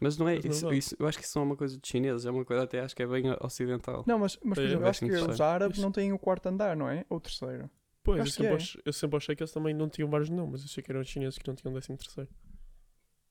Mas 0.00 0.16
não 0.18 0.28
é 0.28 0.34
Mas 0.36 0.44
não 0.44 0.50
isso, 0.50 0.72
isso- 0.72 0.96
Eu 0.98 1.06
acho 1.06 1.18
que 1.18 1.24
isso 1.24 1.38
não 1.38 1.44
é 1.44 1.46
uma 1.48 1.56
coisa 1.56 1.78
de 1.78 1.86
chineses, 1.88 2.26
é 2.26 2.30
uma 2.30 2.44
coisa 2.44 2.62
até 2.62 2.80
acho 2.80 2.94
que 2.94 3.02
é 3.02 3.06
bem 3.06 3.24
ocidental. 3.40 4.04
Não, 4.06 4.18
mas, 4.18 4.38
mas 4.42 4.54
por 4.56 4.62
É, 4.62 4.66
exemplo, 4.66 4.84
eu 4.84 4.88
acho 4.90 5.00
que 5.00 5.10
os 5.12 5.40
árabes 5.40 5.76
Isso. 5.78 5.84
não 5.86 5.92
têm 5.92 6.12
o 6.12 6.18
quarto 6.18 6.46
andar, 6.46 6.76
não 6.76 6.88
é? 6.88 7.04
Ou 7.08 7.16
o 7.16 7.20
terceiro. 7.20 7.70
Pois, 8.02 8.20
eu 8.20 8.26
sempre, 8.26 8.52
é. 8.52 8.54
ach- 8.54 8.78
eu 8.84 8.92
sempre 8.92 9.16
achei 9.16 9.34
que 9.34 9.42
eles 9.42 9.52
também 9.52 9.74
não 9.74 9.88
tinham 9.88 10.08
vários 10.08 10.30
não, 10.30 10.46
mas 10.46 10.64
achei 10.64 10.82
que 10.82 10.90
eram 10.92 11.00
os 11.00 11.08
chineses 11.08 11.38
que 11.38 11.48
não 11.48 11.54
tinham 11.54 11.72
décimo 11.74 11.96
terceiro. 11.98 12.30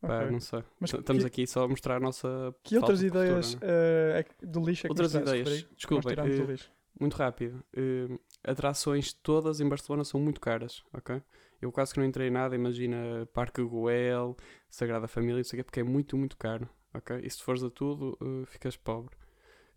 Pá, 0.02 0.26
não 0.30 0.40
sei. 0.40 0.64
Mas 0.80 0.94
Estamos 0.94 1.24
que- 1.24 1.28
aqui 1.28 1.48
só 1.48 1.64
a 1.64 1.68
mostrar 1.68 1.96
a 1.96 2.00
nossa. 2.00 2.54
Que 2.64 2.76
falta 2.76 2.92
outras 2.92 3.00
de 3.00 3.06
cultura, 3.10 3.26
ideias 3.28 3.56
né? 3.56 3.60
eh, 3.64 4.20
é 4.20 4.24
que- 4.24 4.46
do 4.46 4.60
lixo 4.66 4.82
é 4.86 4.88
que 4.88 4.92
Outras 4.92 5.14
ideias. 5.16 5.68
Desculpem. 5.76 6.10
tiramos 6.16 6.62
eh, 6.62 6.66
muito 7.00 7.14
rápido. 7.16 7.64
eh, 7.76 8.20
atrações 8.44 9.14
todas 9.14 9.60
em 9.60 9.68
Barcelona 9.68 10.04
são 10.04 10.20
muito 10.20 10.40
caras, 10.42 10.84
ok? 10.94 11.22
Eu 11.66 11.72
quase 11.72 11.94
que 11.94 12.00
não 12.00 12.06
entrei 12.06 12.28
em 12.28 12.32
nada. 12.32 12.56
Imagina 12.56 13.28
Parque 13.34 13.62
Güell, 13.64 14.38
Sagrada 14.70 15.08
Família, 15.08 15.38
não 15.38 15.44
sei 15.44 15.58
o 15.58 15.60
quê, 15.60 15.64
porque 15.64 15.80
é 15.80 15.84
muito, 15.84 16.16
muito 16.16 16.38
caro, 16.38 16.70
ok? 16.94 17.20
E 17.24 17.30
se 17.30 17.42
fores 17.42 17.64
a 17.64 17.70
tudo, 17.70 18.18
eh, 18.22 18.46
ficas 18.46 18.78
pobre. 18.78 19.16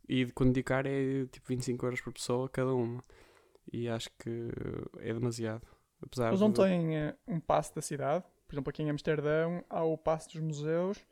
E 0.08 0.26
quando 0.32 0.52
digo 0.52 0.66
caro 0.66 0.86
é 0.88 1.24
tipo 1.26 1.46
25 1.48 1.86
euros 1.86 2.00
por 2.00 2.12
pessoa 2.12 2.48
cada 2.48 2.74
uma. 2.74 3.02
E 3.72 3.88
acho 3.88 4.10
que 4.18 4.50
é 4.98 5.12
demasiado. 5.12 5.66
Apesar 6.02 6.28
Eles 6.28 6.40
não 6.40 6.50
de- 6.50 6.60
têm 6.62 6.96
eh, 6.96 7.14
um 7.26 7.40
passe 7.40 7.74
da 7.74 7.80
cidade. 7.82 8.24
Por 8.46 8.54
exemplo, 8.54 8.70
aqui 8.70 8.82
em 8.82 8.90
Amsterdão 8.90 9.64
há 9.68 9.82
o 9.82 9.96
passe 9.98 10.28
dos 10.28 10.40
museus 10.40 11.04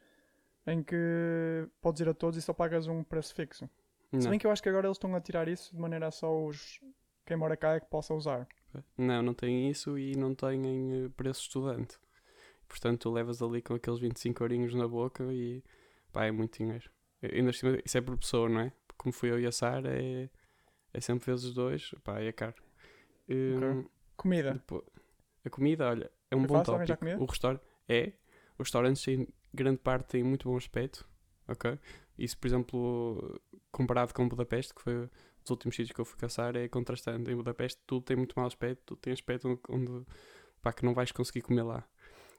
em 0.67 0.83
que 0.83 1.69
podes 1.81 2.01
ir 2.01 2.09
a 2.09 2.15
todos 2.15 2.39
e 2.39 2.43
só 2.43 2.53
pagas 2.53 2.87
um 2.87 3.03
preço 3.05 3.35
fixo. 3.35 3.69
Se 4.13 4.25
Não. 4.25 4.31
bem 4.31 4.39
que 4.39 4.47
eu 4.47 4.51
acho 4.51 4.63
que 4.63 4.69
agora 4.69 4.87
eles 4.87 4.97
estão 4.97 5.15
a 5.15 5.21
tirar 5.21 5.49
isso 5.49 5.75
de 5.75 5.81
maneira 5.81 6.07
a 6.07 6.11
só 6.11 6.35
os 6.45 6.81
quem 7.27 7.37
mora 7.37 7.57
cá 7.57 7.75
é 7.75 7.81
que 7.81 7.87
possa 7.87 8.15
usar. 8.15 8.47
Não, 8.97 9.23
não 9.23 9.35
tem 9.35 9.71
isso 9.71 9.99
e 9.99 10.15
não 10.17 10.35
têm 10.35 11.05
eh, 11.05 11.09
preço 11.17 11.43
estudante. 11.43 11.99
Portanto, 12.69 13.03
tu 13.03 13.13
levas 13.13 13.41
ali 13.43 13.63
com 13.63 13.75
aqueles 13.75 14.01
25 14.01 14.43
eurinhos 14.43 14.75
na 14.75 14.89
boca 14.89 15.25
e 15.33 15.63
pá, 16.13 16.25
é 16.25 16.31
muito 16.33 16.59
dinheiro. 16.59 16.91
Ainda 17.23 17.53
cima, 17.53 17.79
isso 17.85 17.97
é 17.97 18.01
por 18.01 18.17
pessoa, 18.19 18.49
não 18.49 18.61
é? 18.61 18.73
Como 18.97 19.13
fui 19.13 19.31
eu 19.31 19.39
e 19.41 19.47
a 19.47 19.53
Sara, 19.53 19.89
é, 19.91 20.29
é 20.93 21.01
sempre 21.01 21.27
vezes 21.31 21.53
dois, 21.53 21.95
pá, 22.03 22.21
é 22.21 22.33
caro. 22.33 22.55
Hum, 23.29 23.85
Comida. 24.17 24.55
depois- 24.55 24.85
a 25.45 25.51
comida, 25.51 25.89
olha, 25.89 26.11
é 26.31 26.37
um 26.37 26.43
É 26.43 26.47
bom 26.47 26.63
tópico. 26.63 27.05
O 27.23 27.25
restaurante 27.27 27.63
é, 27.89 28.13
os 28.59 28.67
restaurantes 28.67 29.03
têm 29.03 29.29
grande 29.55 29.79
parte 29.79 30.09
têm 30.09 30.25
muito 30.25 30.49
bom 30.49 30.57
aspecto, 30.57 31.09
ok? 31.47 31.79
Isso, 32.19 32.37
por 32.39 32.47
exemplo, 32.49 33.41
comparado 33.71 34.13
com 34.13 34.29
Budapeste, 34.29 34.75
que 34.75 34.83
foi 34.83 35.09
dos 35.47 35.51
últimos 35.53 35.77
sítios 35.77 35.95
que 35.95 36.01
eu 36.01 36.05
fui 36.05 36.19
caçar, 36.19 36.57
é 36.57 36.69
contrastante. 36.69 37.31
Em 37.31 37.37
Budapeste 37.37 37.81
tudo 37.87 38.03
tem 38.05 38.17
muito 38.17 38.35
mau 38.37 38.47
aspecto, 38.47 38.83
tudo 38.85 38.99
tem 39.01 39.13
aspecto 39.13 39.49
onde, 39.49 39.61
onde 39.69 40.07
pá, 40.61 40.73
que 40.73 40.85
não 40.85 40.93
vais 40.95 41.13
conseguir 41.13 41.43
comer 41.43 41.63
lá. 41.63 41.89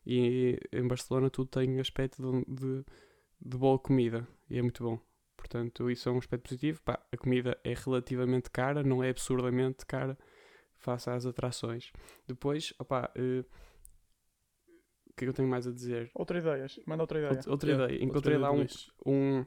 E 0.06 0.58
em 0.72 0.88
Barcelona 0.88 1.30
tudo 1.30 1.50
tem 1.50 1.80
aspecto 1.80 2.22
de, 2.22 2.56
de, 2.56 2.86
de 3.42 3.58
boa 3.58 3.78
comida 3.80 4.28
e 4.50 4.58
é 4.58 4.62
muito 4.62 4.84
bom. 4.84 5.00
Portanto, 5.36 5.90
isso 5.90 6.10
é 6.10 6.12
um 6.12 6.18
aspecto 6.18 6.44
positivo. 6.44 6.82
Pá, 6.84 7.00
a 7.12 7.18
comida 7.18 7.58
é 7.64 7.74
relativamente 7.74 8.50
cara, 8.50 8.84
não 8.84 9.04
é 9.04 9.10
absurdamente 9.10 9.86
cara 9.86 10.18
face 10.78 11.10
às 11.10 11.26
atrações. 11.26 11.92
Depois, 12.28 12.74
opá, 12.80 13.12
eh, 13.16 13.44
o 15.10 15.14
que 15.18 15.24
é 15.24 15.26
que 15.26 15.30
eu 15.30 15.34
tenho 15.34 15.48
mais 15.48 15.66
a 15.68 15.72
dizer? 15.72 16.12
Outra 16.14 16.38
ideia. 16.40 16.68
Manda 16.86 17.04
outra 17.04 17.20
ideia. 17.20 17.34
Outra, 17.36 17.52
outra 17.52 17.70
Yeah, 17.70 17.86
ideia. 17.86 18.06
outra 18.06 18.10
Encontrei 18.20 18.36
ideia 18.38 18.50
lá 18.52 18.56
do 18.56 18.68
um, 19.06 19.12
um- 19.40 19.46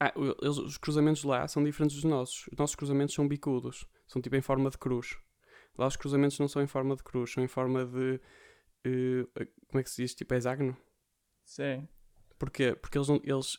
Ah, 0.00 0.12
eles- 0.16 0.58
os 0.58 0.78
cruzamentos 0.78 1.24
lá 1.24 1.46
são 1.48 1.62
diferentes 1.64 1.96
dos 1.96 2.04
nossos. 2.04 2.46
Os 2.52 2.56
nossos 2.58 2.76
cruzamentos 2.76 3.14
são 3.14 3.26
bicudos. 3.26 3.86
São 4.06 4.22
tipo 4.22 4.36
em 4.36 4.40
forma 4.42 4.70
de 4.70 4.78
cruz. 4.78 5.16
Lá 5.76 5.86
os 5.86 5.96
cruzamentos 5.96 6.38
não 6.38 6.48
são 6.48 6.62
em 6.62 6.66
forma 6.66 6.94
de 6.96 7.02
cruz, 7.02 7.32
são 7.32 7.42
em 7.42 7.48
forma 7.48 7.84
de. 7.84 8.20
eh, 8.84 9.26
como 9.68 9.80
é 9.80 9.82
que 9.82 9.90
se 9.90 10.02
diz? 10.02 10.14
Tipo 10.14 10.34
hexágono? 10.34 10.76
Sim. 11.44 11.88
Porquê? 12.38 12.74
Porque 12.76 12.96
eles, 12.98 13.08
eles 13.24 13.58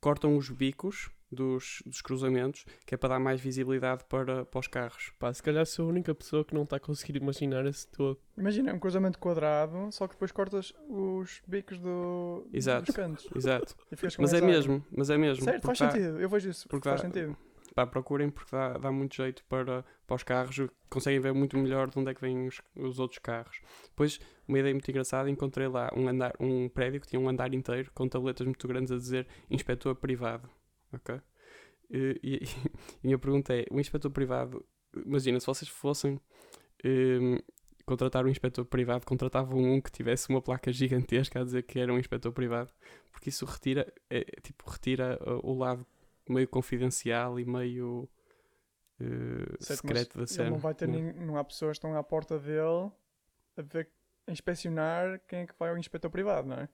cortam 0.00 0.36
os 0.36 0.48
bicos 0.50 1.10
dos, 1.34 1.82
dos 1.84 2.00
cruzamentos, 2.00 2.64
que 2.86 2.94
é 2.94 2.98
para 2.98 3.10
dar 3.10 3.18
mais 3.20 3.40
visibilidade 3.40 4.04
para, 4.08 4.44
para 4.44 4.60
os 4.60 4.66
carros. 4.68 5.12
Pá, 5.18 5.32
se 5.34 5.42
calhar 5.42 5.66
sou 5.66 5.86
a 5.86 5.88
única 5.88 6.14
pessoa 6.14 6.44
que 6.44 6.54
não 6.54 6.62
está 6.62 6.76
a 6.76 6.80
conseguir 6.80 7.16
imaginar 7.16 7.66
esse 7.66 7.86
todo. 7.88 8.18
Imagina, 8.38 8.70
é 8.70 8.74
um 8.74 8.78
cruzamento 8.78 9.18
quadrado, 9.18 9.90
só 9.92 10.06
que 10.06 10.14
depois 10.14 10.32
cortas 10.32 10.72
os 10.88 11.42
bicos 11.46 11.78
do, 11.78 12.46
Exato. 12.52 12.86
dos 12.86 12.94
cantos. 12.96 13.28
Exato. 13.34 13.74
Mas 14.18 14.32
é 14.32 14.40
mesmo, 14.40 14.84
mas 14.90 15.10
é 15.10 15.18
mesmo. 15.18 15.44
Certo, 15.44 15.66
faz 15.66 15.78
dá- 15.78 15.90
sentido. 15.90 16.20
Eu 16.20 16.28
vejo 16.28 16.48
isso. 16.50 16.68
porque 16.68 16.88
faz 16.88 17.00
dá- 17.02 17.08
sentido. 17.08 17.36
Pá, 17.74 17.84
procurem 17.84 18.30
porque 18.30 18.54
dá, 18.54 18.74
dá 18.78 18.92
muito 18.92 19.16
jeito 19.16 19.42
para, 19.48 19.84
para 20.06 20.14
os 20.14 20.22
carros, 20.22 20.56
conseguem 20.88 21.18
ver 21.18 21.32
muito 21.34 21.58
melhor 21.58 21.90
de 21.90 21.98
onde 21.98 22.08
é 22.10 22.14
que 22.14 22.20
vêm 22.20 22.46
os, 22.46 22.60
os 22.76 23.00
outros 23.00 23.18
carros. 23.18 23.60
Depois, 23.88 24.20
uma 24.46 24.58
ideia 24.60 24.72
muito 24.72 24.88
engraçada, 24.88 25.28
encontrei 25.28 25.66
lá 25.66 25.90
um, 25.96 26.06
andar, 26.06 26.34
um 26.38 26.68
prédio 26.68 27.00
que 27.00 27.08
tinha 27.08 27.18
um 27.18 27.28
andar 27.28 27.52
inteiro 27.52 27.90
com 27.92 28.06
tabletas 28.08 28.46
muito 28.46 28.68
grandes 28.68 28.92
a 28.92 28.96
dizer 28.96 29.26
inspetor 29.50 29.96
privado. 29.96 30.48
Ok? 30.94 31.20
E, 31.90 32.20
e, 32.22 32.36
e 32.42 32.46
a 32.46 33.04
minha 33.04 33.18
pergunta 33.18 33.54
é: 33.54 33.64
o 33.70 33.80
inspetor 33.80 34.10
privado, 34.10 34.64
imagina, 35.04 35.38
se 35.40 35.46
vocês 35.46 35.68
fossem 35.68 36.20
hum, 36.84 37.38
contratar 37.84 38.24
um 38.24 38.28
inspetor 38.28 38.64
privado, 38.64 39.06
contratavam 39.06 39.58
um 39.58 39.80
que 39.80 39.90
tivesse 39.90 40.28
uma 40.28 40.40
placa 40.40 40.72
gigantesca 40.72 41.40
a 41.40 41.44
dizer 41.44 41.62
que 41.62 41.78
era 41.78 41.92
um 41.92 41.98
inspetor 41.98 42.32
privado, 42.32 42.72
porque 43.12 43.28
isso 43.28 43.44
retira, 43.44 43.92
é, 44.10 44.24
tipo, 44.42 44.68
retira 44.68 45.18
uh, 45.22 45.46
o 45.46 45.56
lado 45.56 45.86
meio 46.28 46.48
confidencial 46.48 47.38
e 47.38 47.44
meio 47.44 48.08
uh, 49.00 49.62
Certo, 49.62 49.80
secreto 49.80 50.18
da 50.18 50.26
cena. 50.26 50.50
não 50.50 50.58
vai 50.58 50.74
ter 50.74 50.88
né? 50.88 50.96
ninguém. 50.96 51.26
Não 51.26 51.36
há 51.36 51.44
pessoas 51.44 51.78
que 51.78 51.86
estão 51.86 51.96
à 51.96 52.02
porta 52.02 52.38
dele 52.38 52.90
a 53.56 53.62
ver 53.62 53.90
inspecionar 54.26 55.20
quem 55.28 55.40
é 55.40 55.46
que 55.46 55.54
vai 55.58 55.70
ao 55.70 55.78
inspetor 55.78 56.10
privado, 56.10 56.48
não 56.48 56.56
é? 56.56 56.68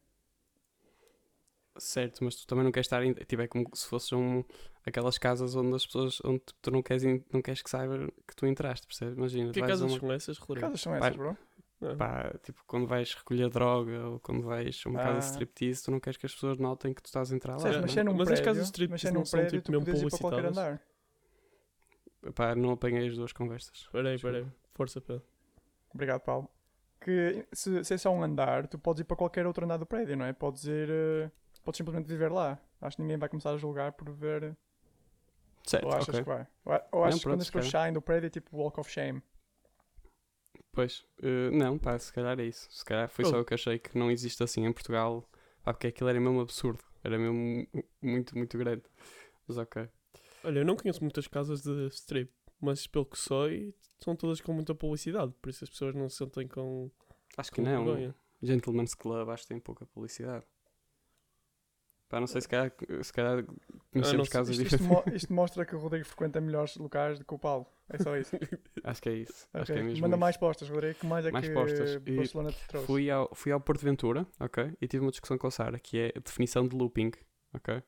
Certo, 1.78 2.22
mas 2.24 2.34
tu 2.36 2.46
também 2.46 2.64
não 2.64 2.72
queres 2.72 2.86
estar. 2.86 3.02
em- 3.04 3.12
Tipo, 3.14 3.42
é 3.42 3.46
como 3.48 3.64
se 3.74 3.86
fosse 3.86 4.14
um, 4.14 4.44
aquelas 4.84 5.16
casas 5.18 5.54
onde 5.54 5.74
as 5.74 5.86
pessoas. 5.86 6.20
onde 6.24 6.42
tu 6.60 6.70
não 6.70 6.82
queres, 6.82 7.04
in- 7.04 7.24
não 7.32 7.40
queres 7.40 7.62
que 7.62 7.70
saiba 7.70 8.08
que 8.26 8.34
tu 8.36 8.46
entraste, 8.46 8.86
percebes? 8.86 9.16
Imagina, 9.16 9.52
Que 9.52 9.60
casas 9.60 9.90
uma, 9.90 9.98
são 10.00 10.12
essas, 10.12 10.38
Que 10.38 10.44
Rodrigo? 10.46 10.66
casas 10.66 10.80
são 10.80 10.94
essas, 10.94 11.16
bro? 11.16 11.36
Não. 11.80 11.96
pá, 11.96 12.34
tipo, 12.42 12.62
quando 12.66 12.86
vais 12.86 13.14
recolher 13.14 13.48
droga 13.48 14.06
ou 14.06 14.20
quando 14.20 14.42
vais 14.42 14.82
a 14.84 14.88
uma 14.90 14.98
casa 14.98 15.12
de 15.20 15.24
Ah. 15.26 15.30
striptease, 15.30 15.82
tu 15.82 15.90
não 15.90 15.98
queres 15.98 16.18
que 16.18 16.26
as 16.26 16.34
pessoas 16.34 16.58
notem 16.58 16.92
que 16.92 17.00
tu 17.02 17.06
estás 17.06 17.32
a 17.32 17.34
entrar 17.34 17.56
lá. 17.56 17.68
É, 17.70 17.80
mas 17.80 17.96
é 17.96 18.02
num 18.04 18.12
mas 18.12 18.20
as 18.22 18.26
prédio, 18.40 18.44
casas 18.44 18.62
de 18.64 18.66
striptease 18.66 19.06
é 19.06 19.10
não 19.12 19.20
num 19.20 19.24
são, 19.24 19.40
prédio, 19.40 19.60
tipo, 19.62 19.72
mesmo 19.72 19.86
publicitadas? 19.86 20.58
andar. 20.58 20.82
Pá, 22.34 22.54
não 22.54 22.72
apanhei 22.72 23.08
as 23.08 23.16
duas 23.16 23.32
conversas. 23.32 23.88
Peraí, 23.90 24.18
peraí. 24.18 24.46
Força, 24.74 25.00
Pedro. 25.00 25.22
Obrigado, 25.94 26.20
Paulo. 26.20 26.48
Que 27.00 27.46
se, 27.50 27.82
se 27.82 27.94
é 27.94 27.96
só 27.96 28.10
um 28.10 28.22
andar, 28.22 28.66
tu 28.68 28.78
podes 28.78 29.00
ir 29.00 29.04
para 29.04 29.16
qualquer 29.16 29.46
outro 29.46 29.64
andar 29.64 29.78
do 29.78 29.86
prédio, 29.86 30.16
não 30.18 30.26
é? 30.26 30.34
Podes 30.34 30.64
ir. 30.64 30.88
eh, 30.90 31.30
Podes 31.64 31.76
simplesmente 31.78 32.06
viver 32.08 32.30
lá. 32.32 32.58
Acho 32.80 32.96
que 32.96 33.02
ninguém 33.02 33.18
vai 33.18 33.28
começar 33.28 33.50
a 33.52 33.56
julgar 33.58 33.92
por 33.92 34.10
ver. 34.10 34.56
Certo, 35.66 35.84
ou 35.86 35.92
achas 35.92 36.08
ok. 36.08 36.20
que 36.22 36.28
vai? 36.28 36.46
Ou, 36.64 36.80
ou 37.00 37.04
achas 37.04 37.20
que 37.20 37.26
quando 37.28 37.42
as 37.42 37.50
pessoas 37.50 37.70
saem 37.70 37.92
do 37.92 38.00
prédio 38.02 38.26
é 38.28 38.30
tipo 38.30 38.56
walk 38.56 38.80
of 38.80 38.90
shame? 38.90 39.22
Pois, 40.72 41.04
eh, 41.22 41.50
não, 41.50 41.78
pá, 41.78 41.98
se 41.98 42.12
calhar 42.12 42.38
é 42.38 42.44
isso. 42.44 42.68
Se 42.70 42.84
calhar 42.84 43.08
foi 43.08 43.24
Oh. 43.24 43.28
só 43.30 43.36
eu 43.38 43.44
que 43.44 43.54
achei 43.54 43.78
que 43.78 43.96
não 43.98 44.10
existe 44.10 44.42
assim 44.42 44.64
em 44.64 44.72
Portugal. 44.72 45.28
Pá, 45.62 45.72
porque 45.74 45.88
aquilo 45.88 46.08
era 46.08 46.18
mesmo 46.20 46.40
absurdo. 46.40 46.82
Era 47.04 47.18
mesmo 47.18 47.34
mu- 47.34 47.84
muito, 48.00 48.36
muito 48.36 48.56
grande. 48.56 48.82
Mas 49.46 49.58
ok. 49.58 49.88
Olha, 50.44 50.60
eu 50.60 50.64
não 50.64 50.76
conheço 50.76 51.02
muitas 51.02 51.26
casas 51.26 51.62
de 51.62 51.88
strip, 51.88 52.32
mas 52.60 52.86
pelo 52.86 53.04
que 53.04 53.18
sei, 53.18 53.74
são 53.98 54.16
todas 54.16 54.40
com 54.40 54.52
muita 54.54 54.74
publicidade, 54.74 55.34
por 55.42 55.50
isso 55.50 55.64
as 55.64 55.68
pessoas 55.70 55.94
não 55.94 56.08
se 56.08 56.16
sentem 56.16 56.48
com, 56.48 56.90
Acho 57.36 57.50
que 57.50 57.56
com 57.62 57.68
não. 57.68 57.84
vergonha. 57.84 58.14
Gentleman's 58.42 58.94
Club 58.94 59.28
acho 59.28 59.42
que 59.42 59.48
tem 59.50 59.60
pouca 59.60 59.84
publicidade. 59.84 60.46
Pá, 62.10 62.18
não 62.20 62.26
sei 62.26 62.40
se 62.40 62.48
calhar, 62.48 62.72
se 63.02 63.12
calhar 63.12 63.44
conhecemos 63.92 64.26
sei, 64.28 64.32
casas 64.32 64.58
Isto, 64.58 64.62
isto, 64.66 64.78
diferentes. 64.78 65.06
mo- 65.06 65.16
isto 65.16 65.32
mostra 65.32 65.64
que 65.64 65.76
o 65.76 65.78
Rodrigo 65.78 66.04
frequenta 66.04 66.40
melhores 66.40 66.76
locais 66.76 67.18
do 67.20 67.24
que 67.24 67.32
o 67.32 67.38
Paulo. 67.38 67.66
É 67.88 67.98
só 67.98 68.16
isso. 68.16 68.36
Acho 68.84 69.00
que 69.00 69.08
é 69.08 69.12
isso. 69.14 69.46
Acho 69.54 69.62
Ok. 69.72 69.74
que 69.76 69.80
é 69.80 69.84
mesmo 69.84 70.00
Manda 70.02 70.16
isso. 70.16 70.20
mais 70.20 70.36
postas, 70.36 70.68
Rodrigo. 70.68 70.98
Que 70.98 71.06
mais 71.06 71.24
é 71.24 71.30
Mais 71.30 71.46
que 71.46 71.54
postas. 71.54 71.96
Barcelona 71.96 72.50
te 72.52 72.66
trouxe? 72.68 72.86
Fui 72.86 73.08
ao, 73.10 73.32
fui 73.34 73.52
ao 73.52 73.60
Porto 73.60 73.80
Ventura, 73.84 74.26
ok? 74.40 74.72
E 74.80 74.88
tive 74.88 75.04
uma 75.04 75.10
discussão 75.12 75.38
com 75.38 75.46
a 75.46 75.50
Sara, 75.52 75.78
que 75.78 75.98
é 75.98 76.12
a 76.16 76.20
definição 76.20 76.66
de 76.66 76.74
looping, 76.76 77.12
ok? 77.54 77.80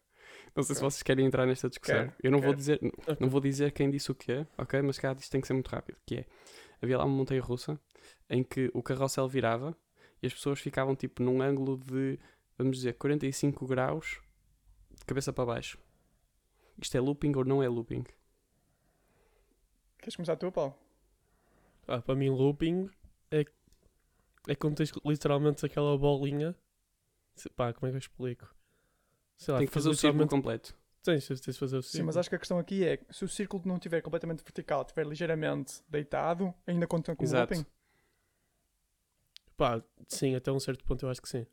Não 0.54 0.62
sei 0.62 0.76
se 0.76 0.80
Ok. 0.80 0.90
vocês 0.90 1.02
querem 1.02 1.26
entrar 1.26 1.44
nesta 1.44 1.68
discussão. 1.68 1.96
Quero, 2.04 2.12
eu 2.22 2.30
não 2.30 2.40
vou 2.40 2.54
dizer, 2.54 2.78
não 3.18 3.28
vou 3.28 3.40
dizer 3.40 3.72
quem 3.72 3.90
disse 3.90 4.10
o 4.12 4.14
que 4.14 4.30
é, 4.30 4.46
ok? 4.56 4.80
Mas 4.82 4.98
cá 5.00 5.12
isto 5.18 5.30
tem 5.32 5.40
que 5.40 5.48
ser 5.48 5.52
muito 5.54 5.68
rápido. 5.68 5.96
Que 6.06 6.18
é, 6.18 6.24
havia 6.80 6.96
lá 6.96 7.04
uma 7.04 7.16
montanha 7.16 7.42
russa 7.42 7.76
em 8.30 8.44
que 8.44 8.70
o 8.72 8.82
carrossel 8.84 9.28
virava 9.28 9.76
e 10.22 10.26
as 10.28 10.32
pessoas 10.32 10.60
ficavam 10.60 10.94
tipo 10.94 11.22
num 11.22 11.42
ângulo 11.42 11.76
de, 11.76 12.18
vamos 12.58 12.76
dizer, 12.78 12.94
45 12.94 13.66
graus 13.66 14.20
de 14.90 15.04
cabeça 15.04 15.32
para 15.32 15.46
baixo. 15.46 15.78
Isto 16.80 16.96
é 16.96 17.00
looping 17.00 17.32
ou 17.36 17.44
não 17.44 17.62
é 17.62 17.68
looping? 17.68 18.04
Queres 19.98 20.16
começar 20.16 20.36
tu, 20.36 20.50
Paulo? 20.50 20.74
Ah, 21.86 22.00
para 22.00 22.14
mim, 22.14 22.30
looping 22.30 22.90
é, 23.30 23.44
é 24.48 24.54
quando 24.54 24.76
tens 24.76 24.92
literalmente 25.04 25.64
aquela 25.64 25.96
bolinha. 25.96 26.56
Se- 27.34 27.48
Pá, 27.50 27.72
como 27.72 27.86
é 27.86 27.90
que 27.90 27.96
eu 27.96 27.98
explico? 27.98 28.54
Sei 29.36 29.52
lá, 29.52 29.58
tem 29.58 29.66
que 29.66 29.72
fazer 29.72 29.88
o 29.88 29.94
círculo 29.94 30.28
completo. 30.28 30.74
Tens, 31.02 31.26
tens, 31.26 31.40
de 31.40 31.52
fazer 31.52 31.76
o 31.76 31.82
Sim, 31.82 31.88
círculo. 31.88 32.06
mas 32.06 32.16
acho 32.16 32.28
que 32.28 32.36
a 32.36 32.38
questão 32.38 32.58
aqui 32.58 32.84
é 32.84 33.00
se 33.10 33.24
o 33.24 33.28
círculo 33.28 33.62
não 33.66 33.74
estiver 33.76 34.00
completamente 34.02 34.42
vertical, 34.42 34.82
estiver 34.82 35.04
ligeiramente 35.06 35.82
deitado, 35.88 36.54
ainda 36.66 36.86
conta 36.86 37.14
com 37.16 37.24
o 37.24 37.26
Exato. 37.26 37.54
looping? 37.54 37.66
Pá, 39.56 39.82
sim, 40.08 40.34
até 40.34 40.50
um 40.52 40.60
certo 40.60 40.84
ponto 40.84 41.04
eu 41.04 41.10
acho 41.10 41.20
que 41.20 41.28
sim. 41.28 41.46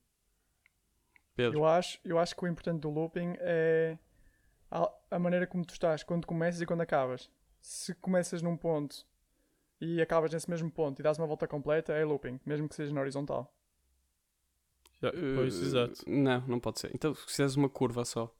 Pedro, 1.40 1.60
Eu 1.60 1.66
acho, 1.66 2.00
eu 2.04 2.20
acho 2.20 2.36
que 2.36 2.44
o 2.44 2.48
importante 2.48 2.82
do 2.82 2.90
looping 2.90 3.34
é 3.40 3.98
a, 4.70 4.92
a 5.12 5.20
maneira 5.20 5.48
como 5.48 5.66
tu 5.66 5.72
estás, 5.74 6.04
quando 6.04 6.28
começas 6.28 6.62
e 6.62 6.66
quando 6.66 6.82
acabas. 6.82 7.30
Se 7.62 7.94
começas 7.96 8.42
num 8.42 8.58
ponto 8.58 9.06
e 9.80 10.02
acabas 10.02 10.32
nesse 10.34 10.50
mesmo 10.50 10.70
ponto 10.70 11.00
e 11.00 11.04
dás 11.04 11.18
uma 11.18 11.28
volta 11.28 11.48
completa, 11.48 11.94
é 11.94 12.04
looping, 12.04 12.40
mesmo 12.46 12.68
que 12.68 12.76
seja 12.76 12.94
na 12.94 13.02
horizontal. 13.02 13.54
Já, 15.02 15.12
pois, 15.12 15.56
Eh, 15.56 15.66
exato. 15.66 16.10
Não, 16.10 16.42
não 16.48 16.60
pode 16.60 16.80
ser. 16.80 16.92
Então, 16.94 17.16
se 17.16 17.26
fizeres 17.26 17.56
uma 17.56 17.70
curva 17.70 18.04
só 18.04 18.34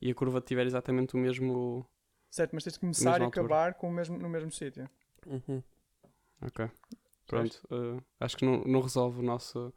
e 0.00 0.10
a 0.10 0.14
curva 0.14 0.40
tiver 0.40 0.66
exatamente 0.66 1.14
o 1.14 1.18
mesmo. 1.18 1.86
Certo, 2.30 2.52
mas 2.52 2.62
tens 2.62 2.74
de 2.74 2.80
começar 2.80 3.20
e 3.20 3.24
acabar 3.24 3.74
com 3.74 3.88
o 3.88 3.92
mesmo, 3.92 4.18
no 4.18 4.28
mesmo 4.28 4.52
sítio. 4.52 4.88
Uhum. 5.26 5.62
Ok. 6.42 6.70
Pronto. 7.26 7.60
eh, 7.70 8.02
acho 8.20 8.36
que 8.36 8.44
não, 8.44 8.62
não 8.64 8.80
resolve 8.80 9.20
o 9.20 9.22
nosso, 9.22 9.72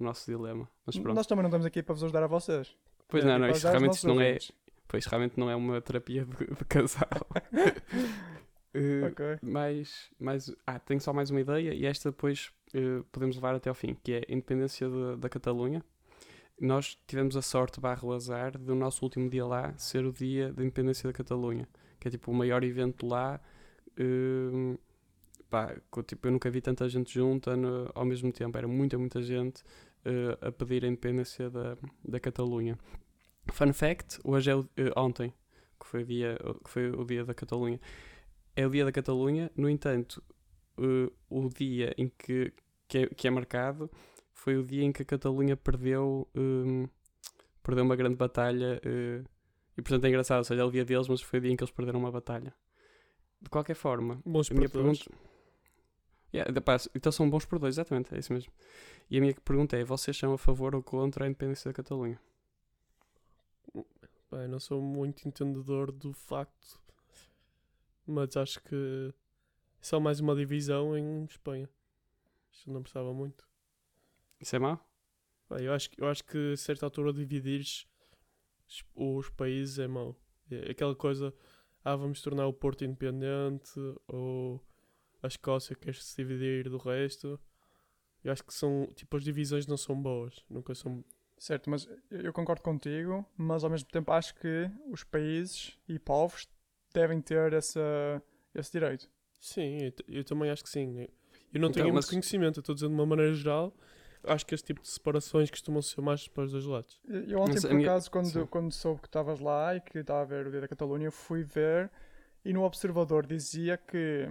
o 0.00 0.04
nosso 0.04 0.30
dilema. 0.30 0.68
Mas 0.86 0.98
pronto. 0.98 1.14
Nós 1.16 1.26
também 1.26 1.42
não 1.42 1.48
estamos 1.48 1.66
aqui 1.66 1.82
para 1.82 1.94
vos 1.94 2.02
ajudar 2.04 2.22
a 2.22 2.26
vocês. 2.26 2.74
Pois 3.08 3.24
É, 3.24 3.26
não, 3.26 3.38
não, 3.38 3.50
isto 3.50 3.66
realmente 3.68 3.94
isto 3.94 4.06
não 4.08 4.20
é. 4.20 4.38
Pois 4.88 5.06
realmente 5.06 5.38
não 5.38 5.48
é 5.50 5.54
uma 5.56 5.80
terapia 5.80 6.24
de, 6.24 6.46
de 6.54 6.64
casal. 6.64 7.08
Eh, 8.72 9.02
Ok. 9.10 9.38
mais, 9.42 10.10
mais. 10.18 10.54
Ah, 10.66 10.78
tenho 10.78 11.00
só 11.00 11.12
mais 11.12 11.28
uma 11.30 11.40
ideia 11.40 11.74
e 11.74 11.84
esta 11.84 12.10
depois 12.12 12.52
eh, 12.72 13.02
podemos 13.10 13.34
levar 13.34 13.54
até 13.54 13.68
ao 13.68 13.74
fim, 13.74 13.96
que 14.02 14.12
é 14.12 14.18
a 14.18 14.32
independência 14.32 14.88
de- 14.88 15.16
da 15.16 15.28
Catalunha. 15.28 15.82
Nós 16.60 16.96
tivemos 17.06 17.36
a 17.36 17.42
sorte 17.42 17.80
barra 17.80 18.04
o 18.06 18.12
azar 18.12 18.56
do 18.56 18.74
nosso 18.76 19.04
último 19.04 19.28
dia 19.28 19.44
lá 19.44 19.74
ser 19.76 20.04
o 20.04 20.12
dia 20.12 20.52
da 20.52 20.62
independência 20.62 21.08
da 21.08 21.12
Catalunha, 21.12 21.66
que 21.98 22.06
é 22.06 22.10
tipo 22.12 22.30
o 22.30 22.34
maior 22.34 22.62
evento 22.62 23.06
lá. 23.08 23.40
eh, 23.96 24.78
pá, 25.50 25.74
tipo, 26.06 26.28
eu 26.28 26.32
nunca 26.32 26.48
vi 26.48 26.60
tanta 26.60 26.88
gente 26.88 27.12
junta 27.12 27.56
no- 27.56 27.90
ao 27.92 28.04
mesmo 28.04 28.30
tempo, 28.32 28.56
era 28.56 28.68
muita, 28.68 28.96
muita 28.96 29.20
gente 29.20 29.64
eh, 30.04 30.38
a 30.40 30.52
pedir 30.52 30.84
a 30.84 30.88
independência 30.88 31.50
da, 31.50 31.76
da 32.04 32.20
Catalunha. 32.20 32.78
Fun 33.52 33.72
fact: 33.72 34.18
hoje 34.24 34.50
é 34.50 34.56
o, 34.56 34.68
eh, 34.76 34.92
ontem, 34.96 35.32
que 35.78 35.86
foi, 35.86 36.02
o 36.02 36.06
dia, 36.06 36.38
que 36.64 36.70
foi 36.70 36.90
o 36.90 37.04
dia 37.04 37.24
da 37.24 37.34
Catalunha, 37.34 37.80
é 38.56 38.66
o 38.66 38.70
dia 38.70 38.84
da 38.84 38.92
Catalunha, 38.92 39.50
no 39.56 39.68
entanto, 39.68 40.22
eh, 40.78 41.10
o 41.28 41.48
dia 41.48 41.94
em 41.96 42.08
que, 42.08 42.52
que, 42.88 42.98
é, 42.98 43.06
que 43.06 43.28
é 43.28 43.30
marcado 43.30 43.90
foi 44.32 44.56
o 44.56 44.64
dia 44.64 44.84
em 44.84 44.92
que 44.92 45.02
a 45.02 45.04
Catalunha 45.04 45.56
perdeu, 45.56 46.26
hum, 46.34 46.88
perdeu 47.62 47.84
uma 47.84 47.96
grande 47.96 48.16
batalha. 48.16 48.80
eh, 48.84 49.22
e 49.76 49.82
portanto 49.82 50.04
é 50.04 50.08
engraçado, 50.08 50.38
ou 50.38 50.44
seja, 50.44 50.62
é 50.62 50.64
o 50.64 50.70
dia 50.70 50.84
deles, 50.84 51.08
mas 51.08 51.22
foi 51.22 51.38
o 51.38 51.42
dia 51.42 51.52
em 51.52 51.56
que 51.56 51.62
eles 51.62 51.72
perderam 51.72 52.00
uma 52.00 52.10
batalha. 52.10 52.54
De 53.40 53.48
qualquer 53.48 53.74
forma, 53.74 54.20
Bons 54.26 54.50
a 54.50 54.54
minha 54.54 54.68
pergunta. 54.68 55.04
Yeah, 56.32 56.60
pá, 56.60 56.76
então 56.94 57.10
são 57.12 57.28
bons 57.28 57.44
perdedores, 57.44 57.74
exatamente, 57.76 58.14
é 58.14 58.18
isso 58.18 58.32
mesmo. 58.32 58.52
E 59.10 59.18
a 59.18 59.20
minha 59.20 59.34
pergunta 59.34 59.76
é: 59.76 59.84
vocês 59.84 60.16
são 60.16 60.32
a 60.34 60.38
favor 60.38 60.74
ou 60.74 60.82
contra 60.82 61.24
a 61.24 61.28
independência 61.28 61.70
da 61.70 61.74
Catalunha? 61.74 62.20
Bem, 64.30 64.48
não 64.48 64.58
sou 64.58 64.80
muito 64.80 65.28
entendedor 65.28 65.92
do 65.92 66.12
facto, 66.12 66.80
mas 68.06 68.36
acho 68.36 68.62
que 68.62 68.74
é 68.74 69.12
só 69.80 70.00
mais 70.00 70.20
uma 70.20 70.34
divisão 70.36 70.96
em 70.96 71.24
Espanha. 71.24 71.68
Isto 72.52 72.70
não 72.72 72.82
precisava 72.82 73.12
muito. 73.14 73.48
Isso 74.40 74.56
é 74.56 74.58
mau? 74.58 74.80
Bem, 75.50 75.64
eu, 75.66 75.72
acho, 75.74 75.90
que- 75.90 76.00
eu 76.00 76.08
acho 76.08 76.24
que 76.24 76.52
a 76.52 76.56
certa 76.56 76.86
altura 76.86 77.12
dividir 77.12 77.64
os 78.94 79.28
países 79.30 79.78
é 79.78 79.86
mau. 79.88 80.16
É 80.50 80.70
aquela 80.70 80.94
coisa, 80.94 81.34
ah, 81.84 81.96
vamos 81.96 82.20
tornar 82.22 82.46
o 82.46 82.52
Porto 82.52 82.84
independente 82.84 83.72
ou 84.08 84.60
a 85.22 85.26
Escócia 85.26 85.74
quer 85.76 85.94
se 85.94 86.16
dividir 86.16 86.68
do 86.68 86.78
resto. 86.78 87.38
Eu 88.22 88.32
acho 88.32 88.44
que 88.44 88.52
são, 88.52 88.86
tipo, 88.94 89.16
as 89.16 89.24
divisões 89.24 89.66
não 89.66 89.76
são 89.76 90.00
boas. 90.00 90.44
Nunca 90.48 90.74
são. 90.74 91.02
Certo, 91.38 91.70
mas 91.70 91.88
eu 92.10 92.32
concordo 92.34 92.62
contigo, 92.62 93.24
mas 93.36 93.64
ao 93.64 93.70
mesmo 93.70 93.88
tempo 93.88 94.12
acho 94.12 94.34
que 94.34 94.70
os 94.90 95.02
países 95.04 95.78
e 95.88 95.98
povos 95.98 96.46
devem 96.92 97.20
ter 97.20 97.52
essa, 97.54 97.80
esse 98.54 98.70
direito. 98.72 99.08
Sim, 99.40 99.78
eu, 99.84 99.92
eu 100.18 100.24
também 100.24 100.50
acho 100.50 100.62
que 100.62 100.68
sim. 100.68 100.98
Eu 101.00 101.60
não 101.60 101.68
Então, 101.68 101.72
tenho 101.72 101.86
muito 101.86 101.94
mas- 101.94 102.10
conhecimento, 102.10 102.58
eu 102.58 102.60
estou 102.60 102.74
dizendo 102.74 102.90
de 102.90 102.94
uma 102.96 103.06
maneira 103.06 103.32
geral. 103.32 103.74
Acho 104.22 104.44
que 104.44 104.54
este 104.54 104.66
tipo 104.66 104.82
de 104.82 104.88
separações 104.88 105.50
costumam 105.50 105.80
ser 105.80 106.02
mais 106.02 106.28
para 106.28 106.44
os 106.44 106.52
dois 106.52 106.66
lados. 106.66 107.00
Eu 107.08 107.38
ontem, 107.40 107.54
Mas 107.54 107.62
por 107.64 107.72
minha- 107.72 107.88
acaso, 107.88 108.04
sim. 108.04 108.10
quando, 108.10 108.46
quando 108.48 108.70
soube 108.72 109.00
que 109.00 109.08
estavas 109.08 109.40
lá 109.40 109.74
e 109.74 109.80
que 109.80 109.96
estava 110.00 110.20
a 110.20 110.24
ver 110.26 110.46
o 110.46 110.50
Dia 110.50 110.60
da 110.60 110.68
Catalunha, 110.68 111.06
eu 111.06 111.12
fui 111.12 111.42
ver 111.42 111.90
e 112.44 112.52
no 112.52 112.62
Observador 112.64 113.24
dizia 113.26 113.78
que 113.78 114.28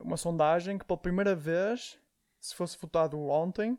uma 0.00 0.16
sondagem 0.16 0.78
que 0.78 0.84
pela 0.84 0.98
primeira 0.98 1.34
vez, 1.34 1.98
se 2.40 2.54
fosse 2.54 2.78
votado 2.78 3.18
ontem, 3.28 3.78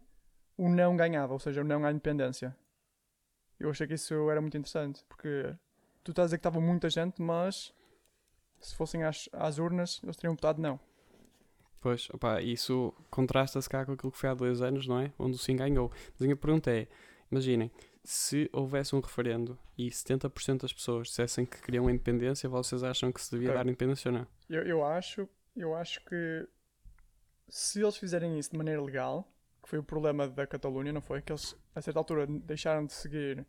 o 0.58 0.70
não 0.70 0.96
ganhava, 0.96 1.34
ou 1.34 1.40
seja, 1.40 1.62
o 1.62 1.64
não 1.64 1.84
à 1.86 1.92
independência. 1.92 2.56
Eu 3.60 3.70
achei 3.70 3.88
que 3.88 3.94
isso 3.94 4.30
era 4.30 4.42
muito 4.42 4.58
interessante, 4.58 5.04
porque 5.08 5.56
tu 6.04 6.12
estás 6.12 6.26
a 6.26 6.28
dizer 6.28 6.38
que 6.38 6.48
estava 6.48 6.60
muita 6.60 6.90
gente, 6.90 7.22
mas 7.22 7.74
se 8.60 8.76
fossem 8.76 9.04
às, 9.04 9.30
às 9.34 9.58
urnas, 9.60 10.00
eles 10.04 10.16
teriam 10.18 10.34
votado 10.36 10.62
não. 10.62 10.80
Pois, 11.80 12.10
opá, 12.12 12.42
isso 12.42 12.94
contrasta-se 13.10 13.68
cá 13.68 13.86
com 13.86 13.94
aquilo 13.94 14.12
que 14.12 14.18
foi 14.18 14.30
há 14.30 14.34
dois 14.36 14.62
anos, 14.62 14.88
não 14.88 15.00
é? 15.00 15.12
Onde 15.18 15.36
o 15.36 15.40
Sim 15.40 15.56
ganhou. 15.56 15.90
Mas 16.14 16.22
a 16.22 16.26
minha 16.26 16.36
pergunta 16.36 16.70
é: 16.72 16.88
imaginem, 17.32 17.72
se 18.04 18.48
houvesse 18.54 18.96
um 18.96 19.00
referendo 19.00 19.58
e 19.76 19.90
70% 19.90 20.62
das 20.62 20.74
pessoas 20.74 21.08
dissessem 21.08 21.44
que 21.44 21.60
queriam 21.60 21.88
a 21.88 21.92
independência, 21.92 22.48
vocês 22.48 22.84
acham 22.84 23.12
que 23.12 23.20
se 23.20 23.32
devia 23.32 23.50
Ok. 23.50 23.58
dar 23.64 23.68
independência 23.68 24.12
ou 24.12 24.18
não? 24.20 24.28
Eu, 24.48 24.64
eu 24.64 24.86
acho, 24.86 25.28
eu 25.56 25.76
acho 25.76 26.04
que 26.06 26.48
se 27.50 27.82
eles 27.82 27.98
fizerem 27.98 28.38
isso 28.40 28.52
de 28.52 28.58
maneira 28.58 28.82
legal, 28.82 29.28
foi 29.64 29.80
o 29.80 29.84
problema 29.84 30.28
da 30.28 30.48
Catalunha, 30.48 30.92
não 30.94 31.02
foi? 31.02 31.22
Que 31.22 31.32
eles, 31.32 31.56
a 31.76 31.82
certa 31.82 32.00
altura, 32.00 32.26
deixaram 32.28 32.86
de 32.86 32.94
seguir 32.94 33.46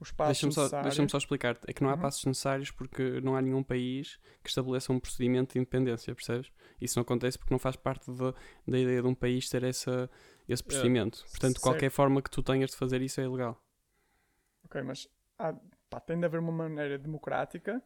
os 0.00 0.10
passos 0.12 0.44
Deixa-me 0.44 0.52
só, 0.52 0.60
necessários. 0.62 0.94
deixa 0.96 1.08
só 1.08 1.18
explicar 1.18 1.58
É 1.66 1.72
que 1.72 1.82
não 1.82 1.90
há 1.90 1.94
Uhum. 1.94 2.02
passos 2.02 2.24
necessários 2.24 2.70
porque 2.70 3.20
não 3.20 3.36
há 3.36 3.42
nenhum 3.42 3.62
país 3.62 4.18
que 4.42 4.48
estabeleça 4.48 4.92
um 4.92 5.00
procedimento 5.00 5.52
de 5.54 5.58
independência, 5.60 6.14
percebes? 6.14 6.50
Isso 6.80 6.98
não 6.98 7.02
acontece 7.02 7.38
porque 7.38 7.54
não 7.54 7.58
faz 7.58 7.76
parte 7.76 8.10
da, 8.12 8.32
da 8.66 8.78
ideia 8.78 9.02
de 9.02 9.08
um 9.08 9.14
país 9.14 9.48
ter 9.48 9.62
essa, 9.64 10.10
esse 10.48 10.62
procedimento. 10.62 11.24
Portanto, 11.30 11.60
Certo. 11.60 11.60
qualquer 11.60 11.90
forma 11.90 12.22
que 12.22 12.30
tu 12.30 12.42
tenhas 12.42 12.70
de 12.70 12.76
fazer 12.76 13.00
isso 13.02 13.20
é 13.20 13.24
ilegal. 13.24 13.60
Ok, 14.64 14.82
mas 14.82 15.08
há- 15.38 15.54
pá, 15.90 16.00
tem 16.00 16.18
de 16.18 16.24
haver 16.26 16.40
uma 16.40 16.52
maneira 16.52 16.98
democrática 16.98 17.82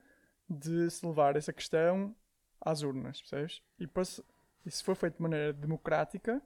de 0.48 0.90
se 0.90 1.04
levar 1.06 1.36
essa 1.36 1.52
questão 1.52 2.14
às 2.60 2.82
urnas, 2.82 3.20
percebes? 3.20 3.62
E, 3.78 3.86
para 3.86 4.04
se, 4.04 4.22
e 4.64 4.70
se 4.70 4.82
for 4.82 4.94
feito 4.96 5.16
de 5.16 5.22
maneira 5.22 5.52
democrática, 5.52 6.42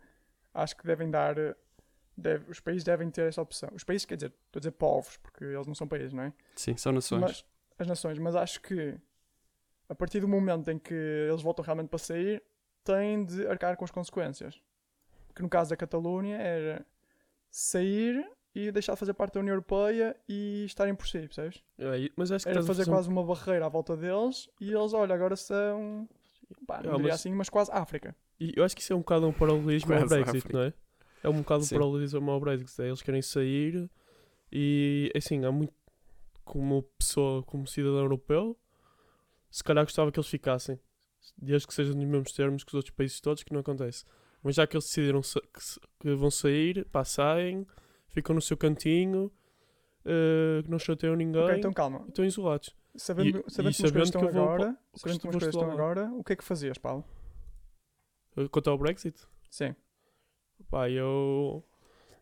acho 0.54 0.76
que 0.76 0.86
devem 0.86 1.10
dar. 1.10 1.34
deve- 2.16 2.50
os 2.50 2.60
países 2.60 2.84
devem 2.84 3.10
ter 3.10 3.28
essa 3.28 3.40
opção. 3.40 3.70
Os 3.72 3.82
países, 3.84 4.04
quer 4.04 4.16
dizer, 4.16 4.32
estou 4.46 4.58
a 4.58 4.60
dizer 4.60 4.72
povos, 4.72 5.16
porque 5.18 5.44
eles 5.44 5.66
não 5.66 5.74
são 5.74 5.88
países, 5.88 6.12
não 6.12 6.24
é? 6.24 6.32
Sim, 6.54 6.76
são 6.76 6.92
nações. 6.92 7.20
Mas, 7.20 7.44
as 7.78 7.86
nações, 7.86 8.18
mas 8.18 8.36
acho 8.36 8.60
que 8.60 8.98
a 9.88 9.94
partir 9.94 10.20
do 10.20 10.28
momento 10.28 10.70
em 10.70 10.78
que 10.78 10.92
eles 10.94 11.40
voltam 11.42 11.64
realmente 11.64 11.88
para 11.88 11.98
sair, 11.98 12.42
têm 12.84 13.24
de 13.24 13.46
arcar 13.46 13.76
com 13.76 13.84
as 13.84 13.90
consequências. 13.90 14.60
Que 15.34 15.42
no 15.42 15.48
caso 15.48 15.70
da 15.70 15.76
Catalunha 15.76 16.36
era 16.36 16.84
sair 17.50 18.24
e 18.54 18.70
deixar 18.72 18.94
de 18.94 18.98
fazer 18.98 19.14
parte 19.14 19.34
da 19.34 19.40
União 19.40 19.52
Europeia 19.54 20.16
e 20.28 20.64
estarem 20.64 20.94
por 20.94 21.06
si, 21.06 21.18
percebes? 21.20 21.62
É, 21.78 22.10
mas 22.16 22.32
acho 22.32 22.44
que 22.44 22.50
Era 22.50 22.60
a 22.60 22.64
fazer 22.64 22.82
um- 22.82 22.92
quase 22.92 23.08
uma 23.08 23.24
barreira 23.24 23.66
à 23.66 23.68
volta 23.68 23.96
deles 23.96 24.48
e 24.60 24.72
eles, 24.72 24.92
olha, 24.92 25.14
agora 25.14 25.36
são. 25.36 26.08
Pá, 26.66 26.82
não 26.82 26.90
Ah, 26.94 26.96
diria 26.96 27.12
mas- 27.12 27.20
assim, 27.20 27.32
mas 27.32 27.48
quase 27.48 27.70
África. 27.72 28.14
E 28.40 28.52
eu 28.56 28.64
acho 28.64 28.74
que 28.74 28.82
isso 28.82 28.92
é 28.92 28.96
um 28.96 29.00
bocado 29.00 29.28
um 29.28 29.32
paralelismo 29.32 29.92
ao 29.94 30.06
Brexit, 30.06 30.38
África. 30.38 30.52
não 30.58 30.64
é? 30.64 30.72
É 31.22 31.28
um 31.28 31.38
bocado 31.38 31.60
um 31.62 31.66
Sim. 31.66 31.74
paralelismo 31.78 32.30
ao 32.30 32.40
Brexit. 32.40 32.82
é, 32.82 32.86
Eles 32.88 33.02
querem 33.02 33.22
sair 33.22 33.88
e, 34.52 35.12
assim, 35.14 35.44
há 35.44 35.52
muito. 35.52 35.72
Como 36.44 36.82
pessoa, 36.98 37.44
como 37.44 37.64
cidadão 37.68 37.98
europeu, 38.00 38.58
se 39.50 39.62
calhar 39.62 39.84
gostava 39.84 40.10
que 40.10 40.18
eles 40.18 40.28
ficassem. 40.28 40.80
Desde 41.36 41.66
que 41.68 41.74
sejam 41.74 41.94
nos 41.94 42.04
mesmos 42.04 42.32
termos 42.32 42.64
que 42.64 42.70
os 42.70 42.74
outros 42.74 42.92
países 42.94 43.20
todos, 43.20 43.44
que 43.44 43.52
não 43.52 43.60
acontece. 43.60 44.04
Mas 44.42 44.56
já 44.56 44.66
que 44.66 44.74
eles 44.74 44.84
decidiram 44.86 45.22
sa- 45.22 45.40
que, 46.00 46.14
vão 46.14 46.30
sair, 46.30 46.84
pá, 46.86 47.04
saem, 47.04 47.64
ficam 48.10 48.34
no 48.34 48.40
seu 48.42 48.56
cantinho, 48.56 49.30
eh, 50.04 50.62
que 50.62 50.70
não 50.70 50.78
chateiam 50.78 51.16
ninguém 51.16 51.42
Ok, 51.42 51.56
então 51.58 51.72
calma. 51.72 52.02
e 52.06 52.08
estão 52.08 52.24
isolados. 52.24 52.74
Sabendo, 52.96 53.38
e 53.46 53.50
sabendo 53.50 53.68
as 53.68 53.76
sabendo 53.76 54.04
estão 54.04 54.20
que 54.22 54.26
eu 54.26 54.32
vou 54.32 54.46
pa- 54.46 54.54
agora, 54.54 54.78
que 54.92 54.98
sabendo 55.00 55.20
como 55.20 55.30
as 55.30 55.34
vou 55.34 55.40
coisas 55.40 55.54
estão 55.54 55.70
agora, 55.70 56.12
o 56.12 56.24
que 56.24 56.32
é 56.32 56.36
que 56.36 56.44
fazias, 56.44 56.76
Paulo? 56.78 57.04
Eh, 58.36 58.48
Quanto 58.48 58.70
ao 58.70 58.78
Brexit, 58.78 59.16
Sim. 59.50 59.74
Pá, 60.70 60.88
eu. 60.90 61.64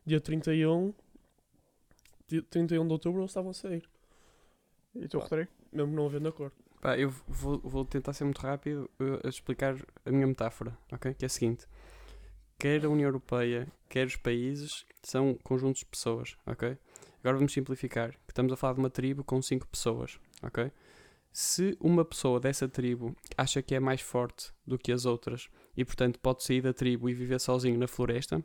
Dia 0.05 0.19
31. 0.21 0.93
Dia 2.27 2.41
31 2.43 2.85
de 2.87 2.93
outubro 2.93 3.21
eles 3.21 3.31
estavam 3.31 3.51
a 3.51 3.53
sair. 3.53 3.87
E 4.95 5.07
tu. 5.07 5.19
Rodrigo? 5.19 5.49
Mesmo 5.71 5.93
não 5.93 6.05
havendo 6.07 6.29
acordo. 6.29 6.55
Pá, 6.81 6.97
eu 6.97 7.09
vou, 7.27 7.59
vou 7.59 7.85
tentar 7.85 8.13
ser 8.13 8.23
muito 8.23 8.39
rápido 8.39 8.89
uh, 8.99 9.25
a 9.25 9.29
explicar 9.29 9.75
a 10.05 10.11
minha 10.11 10.25
metáfora, 10.25 10.75
ok? 10.91 11.13
Que 11.13 11.25
é 11.25 11.27
a 11.27 11.29
seguinte: 11.29 11.67
quer 12.57 12.85
a 12.85 12.89
União 12.89 13.07
Europeia, 13.07 13.67
quer 13.89 14.07
os 14.07 14.15
países, 14.15 14.85
são 15.03 15.37
conjuntos 15.43 15.79
de 15.79 15.87
pessoas, 15.87 16.37
ok? 16.45 16.77
Agora 17.19 17.37
vamos 17.37 17.51
simplificar: 17.51 18.11
que 18.11 18.31
estamos 18.31 18.53
a 18.53 18.55
falar 18.55 18.73
de 18.73 18.79
uma 18.79 18.89
tribo 18.89 19.23
com 19.23 19.41
cinco 19.41 19.67
pessoas, 19.67 20.19
ok? 20.41 20.71
Se 21.31 21.77
uma 21.79 22.05
pessoa 22.05 22.39
dessa 22.39 22.67
tribo 22.67 23.15
acha 23.37 23.61
que 23.61 23.75
é 23.75 23.79
mais 23.79 24.01
forte 24.01 24.51
do 24.65 24.77
que 24.77 24.91
as 24.91 25.05
outras 25.05 25.49
e, 25.75 25.85
portanto, 25.85 26.19
pode 26.19 26.43
sair 26.43 26.61
da 26.61 26.73
tribo 26.73 27.09
e 27.09 27.13
viver 27.13 27.39
sozinho 27.39 27.77
na 27.77 27.87
floresta, 27.87 28.43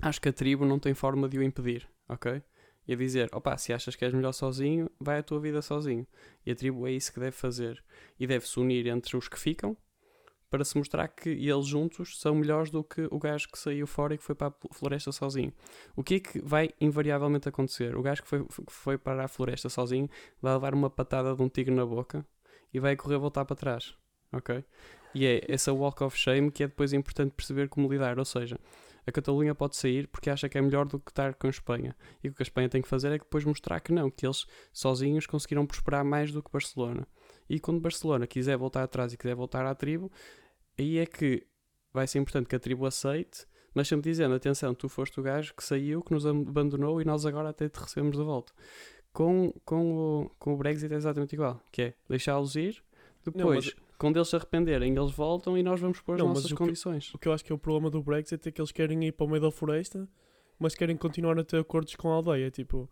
acho 0.00 0.20
que 0.20 0.28
a 0.28 0.32
tribo 0.32 0.66
não 0.66 0.78
tem 0.78 0.92
forma 0.92 1.28
de 1.28 1.38
o 1.38 1.42
impedir, 1.42 1.88
ok? 2.08 2.42
E 2.86 2.92
a 2.92 2.96
dizer: 2.96 3.28
opá, 3.32 3.56
se 3.56 3.72
achas 3.72 3.94
que 3.94 4.04
és 4.04 4.12
melhor 4.12 4.32
sozinho, 4.32 4.90
vai 5.00 5.18
a 5.18 5.22
tua 5.22 5.40
vida 5.40 5.62
sozinho. 5.62 6.06
E 6.44 6.50
a 6.50 6.54
tribo 6.54 6.86
é 6.86 6.92
isso 6.92 7.12
que 7.12 7.20
deve 7.20 7.36
fazer. 7.36 7.82
E 8.18 8.26
deve-se 8.26 8.58
unir 8.58 8.86
entre 8.86 9.16
os 9.16 9.28
que 9.28 9.38
ficam 9.38 9.76
para 10.52 10.66
se 10.66 10.76
mostrar 10.76 11.08
que 11.08 11.30
eles 11.30 11.66
juntos 11.66 12.20
são 12.20 12.34
melhores 12.34 12.70
do 12.70 12.84
que 12.84 13.08
o 13.10 13.18
gajo 13.18 13.48
que 13.50 13.58
saiu 13.58 13.86
fora 13.86 14.14
e 14.14 14.18
que 14.18 14.22
foi 14.22 14.34
para 14.34 14.48
a 14.48 14.74
floresta 14.74 15.10
sozinho. 15.10 15.50
O 15.96 16.04
que 16.04 16.16
é 16.16 16.20
que 16.20 16.42
vai 16.42 16.68
invariavelmente 16.78 17.48
acontecer? 17.48 17.96
O 17.96 18.02
gajo 18.02 18.22
que 18.22 18.28
foi, 18.28 18.46
foi 18.68 18.98
para 18.98 19.24
a 19.24 19.28
floresta 19.28 19.70
sozinho 19.70 20.10
vai 20.42 20.52
levar 20.52 20.74
uma 20.74 20.90
patada 20.90 21.34
de 21.34 21.40
um 21.40 21.48
tigre 21.48 21.74
na 21.74 21.86
boca 21.86 22.22
e 22.70 22.78
vai 22.78 22.94
correr 22.96 23.16
voltar 23.16 23.46
para 23.46 23.56
trás. 23.56 23.94
Ok? 24.30 24.62
E 25.14 25.24
é 25.24 25.40
essa 25.48 25.72
walk 25.72 26.04
of 26.04 26.14
shame 26.18 26.50
que 26.50 26.64
é 26.64 26.68
depois 26.68 26.92
importante 26.92 27.32
perceber 27.34 27.70
como 27.70 27.90
lidar. 27.90 28.18
Ou 28.18 28.24
seja, 28.26 28.60
a 29.06 29.10
Catalunha 29.10 29.54
pode 29.54 29.76
sair 29.76 30.06
porque 30.06 30.28
acha 30.28 30.50
que 30.50 30.58
é 30.58 30.60
melhor 30.60 30.86
do 30.86 31.00
que 31.00 31.10
estar 31.10 31.34
com 31.34 31.46
a 31.46 31.50
Espanha. 31.50 31.96
E 32.22 32.28
o 32.28 32.34
que 32.34 32.42
a 32.42 32.44
Espanha 32.44 32.68
tem 32.68 32.82
que 32.82 32.88
fazer 32.88 33.08
é 33.08 33.18
depois 33.18 33.44
mostrar 33.46 33.80
que 33.80 33.90
não, 33.90 34.10
que 34.10 34.26
eles 34.26 34.46
sozinhos 34.70 35.26
conseguiram 35.26 35.66
prosperar 35.66 36.04
mais 36.04 36.30
do 36.30 36.42
que 36.42 36.52
Barcelona. 36.52 37.06
E 37.48 37.58
quando 37.60 37.80
Barcelona 37.80 38.26
quiser 38.26 38.56
voltar 38.56 38.82
atrás 38.82 39.12
e 39.12 39.16
quiser 39.16 39.34
voltar 39.34 39.66
à 39.66 39.74
tribo, 39.74 40.10
aí 40.78 40.98
é 40.98 41.06
que 41.06 41.46
vai 41.92 42.06
ser 42.06 42.18
importante 42.18 42.46
que 42.48 42.56
a 42.56 42.60
tribo 42.60 42.86
aceite, 42.86 43.46
mas 43.74 43.88
sempre 43.88 44.10
dizendo: 44.10 44.34
atenção, 44.34 44.74
tu 44.74 44.88
foste 44.88 45.18
o 45.20 45.22
gajo 45.22 45.54
que 45.54 45.62
saiu, 45.64 46.02
que 46.02 46.12
nos 46.12 46.26
abandonou 46.26 47.00
e 47.00 47.04
nós 47.04 47.24
agora 47.26 47.50
até 47.50 47.68
te 47.68 47.76
recebemos 47.78 48.16
de 48.16 48.22
volta. 48.24 48.52
Com, 49.12 49.52
com, 49.64 50.22
o, 50.24 50.30
com 50.38 50.54
o 50.54 50.56
Brexit 50.56 50.92
é 50.92 50.96
exatamente 50.96 51.34
igual, 51.34 51.60
que 51.70 51.82
é 51.82 51.94
deixá-los 52.08 52.56
ir, 52.56 52.82
depois, 53.24 53.66
mas- 53.66 53.76
quando 53.98 54.16
eles 54.16 54.28
se 54.28 54.34
arrependerem, 54.36 54.96
eles 54.96 55.12
voltam 55.12 55.56
e 55.56 55.62
nós 55.62 55.78
vamos 55.80 56.00
pôr 56.00 56.14
as 56.14 56.18
Não, 56.20 56.28
nossas 56.28 56.46
o 56.46 56.48
que- 56.48 56.54
condições. 56.56 57.14
O 57.14 57.18
que 57.18 57.28
eu 57.28 57.32
acho 57.32 57.44
que 57.44 57.52
é 57.52 57.54
o 57.54 57.58
problema 57.58 57.90
do 57.90 58.02
Brexit 58.02 58.48
é 58.48 58.50
que 58.50 58.60
eles 58.60 58.72
querem 58.72 59.04
ir 59.04 59.12
para 59.12 59.26
o 59.26 59.28
meio 59.28 59.42
da 59.42 59.50
floresta, 59.50 60.08
mas 60.58 60.74
querem 60.74 60.96
continuar 60.96 61.38
a 61.38 61.44
ter 61.44 61.58
acordos 61.58 61.94
com 61.94 62.10
a 62.10 62.14
aldeia. 62.14 62.50
Tipo, 62.50 62.88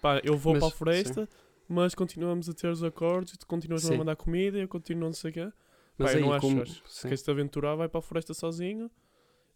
pá, 0.00 0.20
eu 0.22 0.36
vou 0.36 0.52
Mas, 0.52 0.60
para 0.60 0.68
a 0.68 0.76
floresta, 0.76 1.28
mas 1.68 1.94
continuamos 1.94 2.48
a 2.48 2.52
ter 2.52 2.68
os 2.68 2.84
acordos, 2.84 3.32
e 3.32 3.38
tu 3.38 3.46
continuas 3.46 3.84
a 3.86 3.88
Sim. 3.88 3.96
mandar 3.96 4.14
comida, 4.14 4.58
eu 4.58 4.68
continuo 4.68 5.06
não 5.06 5.12
sei 5.14 5.30
o 5.30 5.34
quê. 5.34 5.52
Mas 5.98 6.10
eu 6.12 6.16
aí, 6.16 6.22
não 6.22 6.32
acho, 6.32 6.46
como. 6.46 6.66
Se 6.66 6.82
sim. 6.86 7.08
queres 7.08 7.22
te 7.22 7.30
aventurar, 7.30 7.74
vai 7.74 7.88
para 7.88 7.98
a 7.98 8.02
floresta 8.02 8.34
sozinho 8.34 8.90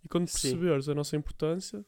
e 0.05 0.09
quando 0.09 0.29
Sim. 0.29 0.51
perceberes 0.51 0.89
a 0.89 0.95
nossa 0.95 1.17
importância, 1.17 1.85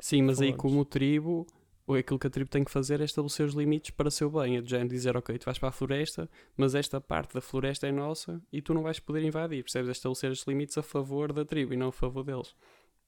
Sim, 0.00 0.22
mas 0.22 0.40
aí 0.40 0.48
falamos. 0.48 0.62
como 0.62 0.84
tribo, 0.84 1.46
ou 1.86 1.94
aquilo 1.94 2.18
que 2.18 2.26
a 2.26 2.30
tribo 2.30 2.48
tem 2.48 2.64
que 2.64 2.70
fazer 2.70 3.00
é 3.00 3.04
estabelecer 3.04 3.46
os 3.46 3.54
limites 3.54 3.90
para 3.90 4.10
seu 4.10 4.30
bem. 4.30 4.56
É 4.56 4.60
de 4.62 4.70
género 4.70 4.88
dizer, 4.88 5.16
ok, 5.16 5.38
tu 5.38 5.44
vais 5.44 5.58
para 5.58 5.68
a 5.68 5.72
floresta, 5.72 6.28
mas 6.56 6.74
esta 6.74 7.00
parte 7.00 7.34
da 7.34 7.40
floresta 7.40 7.86
é 7.86 7.92
nossa 7.92 8.42
e 8.52 8.62
tu 8.62 8.72
não 8.72 8.82
vais 8.82 8.98
poder 8.98 9.22
invadir. 9.22 9.62
Percebes? 9.62 9.88
É 9.88 9.92
estabelecer 9.92 10.30
os 10.30 10.42
limites 10.46 10.78
a 10.78 10.82
favor 10.82 11.32
da 11.32 11.44
tribo 11.44 11.74
e 11.74 11.76
não 11.76 11.88
a 11.88 11.92
favor 11.92 12.24
deles. 12.24 12.54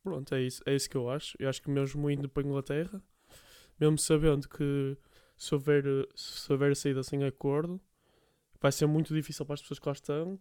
Pronto, 0.02 0.34
é 0.34 0.42
isso, 0.42 0.62
é 0.66 0.74
isso 0.74 0.88
que 0.88 0.96
eu 0.96 1.08
acho. 1.10 1.36
Eu 1.38 1.48
acho 1.48 1.62
que 1.62 1.70
mesmo 1.70 2.10
indo 2.10 2.28
para 2.28 2.42
a 2.42 2.46
Inglaterra, 2.46 3.02
mesmo 3.80 3.98
sabendo 3.98 4.48
que 4.48 4.96
se 5.36 5.54
houver, 5.54 5.84
se 6.14 6.52
houver 6.52 6.76
saída 6.76 7.02
sem 7.02 7.24
acordo, 7.24 7.80
vai 8.60 8.72
ser 8.72 8.86
muito 8.86 9.14
difícil 9.14 9.44
para 9.46 9.54
as 9.54 9.60
pessoas 9.62 9.78
que 9.78 9.86
lá 9.88 9.92
estão, 9.92 10.38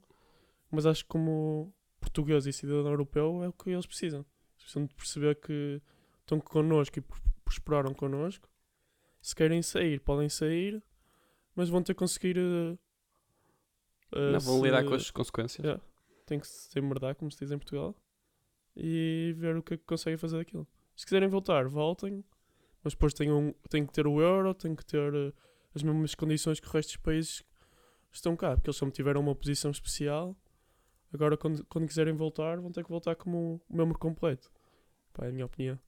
mas 0.71 0.86
acho 0.86 1.04
que 1.04 1.10
como 1.10 1.73
português 1.99 2.45
e 2.45 2.54
cidadão 2.54 2.91
europeu 2.91 3.43
é 3.43 3.47
o 3.47 3.54
que 3.54 3.69
eles 3.69 3.86
precisam. 3.86 4.19
Eles 4.19 4.63
precisam 4.63 4.86
de 4.86 4.93
perceber 4.95 5.36
que 5.36 5.82
estão 6.21 6.39
connosco 6.39 6.99
e 6.99 7.01
pr- 7.01 7.19
prosperaram 7.43 7.93
connosco. 7.93 8.47
Se 9.21 9.36
querem 9.36 9.62
sair, 9.62 9.99
podem 10.01 10.30
sair, 10.30 10.82
mas 11.56 11.69
vão 11.69 11.82
ter 11.82 11.93
que 11.93 11.99
conseguir. 11.99 12.38
eh, 12.38 12.78
eh, 14.13 14.32
não 14.34 14.39
vão 14.39 14.58
se- 14.58 14.63
lidar 14.63 14.84
com 14.86 14.93
as 14.93 15.12
consequências. 15.12 15.63
Yeah. 15.65 15.82
Tem 16.25 16.39
que 16.39 16.47
se 16.47 16.80
merdar, 16.82 17.15
como 17.15 17.32
se 17.32 17.38
diz 17.39 17.51
em 17.51 17.58
Portugal, 17.58 17.95
e 18.75 19.34
ver 19.38 19.56
o 19.58 19.63
que 19.63 19.75
é 19.75 19.78
que 19.78 19.84
conseguem 19.84 20.17
fazer 20.17 20.38
daquilo. 20.38 20.67
Se 20.95 21.06
quiserem 21.06 21.28
voltar, 21.30 21.67
voltem, 21.67 22.23
mas 22.84 22.93
depois 22.93 23.13
têm 23.13 23.86
que 23.86 23.93
ter 23.93 24.08
o 24.08 24.19
euro, 24.21 24.54
têm 24.54 24.75
que 24.75 24.86
ter 24.86 25.13
eh, 25.13 25.34
as 25.73 25.84
mesmas 25.84 26.15
condições 26.15 26.60
que 26.60 26.67
o 26.67 26.71
resto 26.71 26.89
dos 26.89 26.97
países 26.97 27.43
estão 28.17 28.36
cá, 28.36 28.56
porque 28.56 28.69
eles 28.69 28.78
sempre 28.78 28.93
tiveram 28.95 29.21
uma 29.21 29.36
posição 29.36 29.71
especial. 29.71 30.36
Agora, 31.13 31.38
quando, 31.38 31.65
quando 31.65 31.88
quiserem 31.88 32.13
voltar, 32.13 32.60
vão 32.60 32.71
ter 32.71 32.84
que 32.84 32.89
voltar 32.89 33.15
como 33.15 33.62
membro 33.69 33.97
completo. 33.97 34.51
Pá, 35.13 35.25
é 35.25 35.30
a 35.30 35.32
minha 35.32 35.45
opinião. 35.45 35.80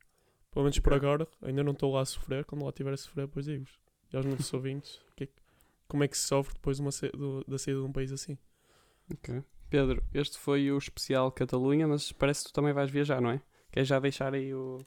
Pelo 0.51 0.63
menos 0.63 0.79
por 0.79 0.93
agora, 0.93 1.27
ainda 1.41 1.63
não 1.63 1.73
estou 1.73 1.91
lá 1.93 2.01
a 2.01 2.05
sofrer. 2.05 2.45
Quando 2.45 2.63
lá 2.63 2.69
estiver 2.69 2.93
a 2.93 2.97
sofrer, 2.97 3.27
depois 3.27 3.45
digo-vos. 3.45 3.79
E 4.11 4.15
aos 4.17 4.25
nossos 4.25 4.51
ouvintes, 4.53 4.95
o 5.11 5.15
que 5.15 5.23
é 5.25 5.27
que- 5.27 5.41
como 5.87 6.03
é 6.03 6.07
que 6.07 6.17
se 6.17 6.25
sofre 6.27 6.53
depois 6.53 6.77
de 6.77 6.83
uma 6.83 6.91
do- 7.13 7.43
da 7.45 7.57
saída 7.57 7.79
de 7.81 7.85
um 7.85 7.91
país 7.91 8.11
assim. 8.11 8.37
Ok. 9.11 9.43
Pedro, 9.69 10.01
este 10.13 10.37
foi 10.37 10.71
o 10.71 10.77
especial 10.77 11.29
Catalunha, 11.31 11.87
mas 11.87 12.11
parece 12.13 12.43
que 12.45 12.49
tu 12.51 12.53
também 12.53 12.71
vais 12.73 12.89
viajar, 12.89 13.19
não 13.21 13.31
é? 13.31 13.41
Queres 13.71 13.87
já 13.89 13.99
deixar 13.99 14.33
aí 14.33 14.53
o, 14.53 14.77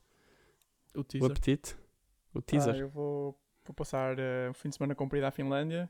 O 0.94 1.00
o 1.00 1.04
teaser. 1.04 1.30
apetite? 1.30 1.76
O 2.34 2.38
Ah, 2.38 2.42
teaser? 2.42 2.76
eu 2.76 2.88
vou, 2.88 3.38
vou 3.64 3.74
passar 3.74 4.18
eh, 4.18 4.48
um 4.48 4.54
fim 4.54 4.70
de 4.70 4.76
semana 4.76 4.94
comprido 4.94 5.24
à 5.26 5.30
Finlândia. 5.30 5.88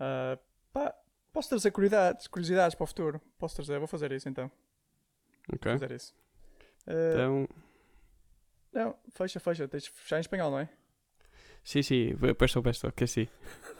Ah, 0.00 0.38
pá, 0.72 0.94
posso 1.32 1.50
trazer 1.50 1.70
curiosidades, 1.70 2.26
curiosidades 2.26 2.74
para 2.74 2.84
o 2.84 2.86
futuro. 2.86 3.20
Posso 3.38 3.54
trazer, 3.56 3.78
vou 3.78 3.86
fazer 3.86 4.10
isso 4.12 4.28
então. 4.28 4.50
ok. 5.52 5.72
Vou 5.72 5.78
fazer 5.80 5.94
isso. 5.94 6.14
Ah, 6.86 6.92
Então, 7.12 7.48
Não, 8.72 8.94
fecha, 9.10 9.38
fecha. 9.40 9.68
Tens 9.68 9.84
de 9.84 9.90
fechar 9.90 10.16
em 10.18 10.20
espanhol, 10.20 10.50
não 10.50 10.58
é? 10.60 10.68
Sí, 11.62 11.82
sí, 11.82 12.14
puesto, 12.38 12.62
puesto, 12.62 12.90
que 12.92 13.06
sí. 13.06 13.28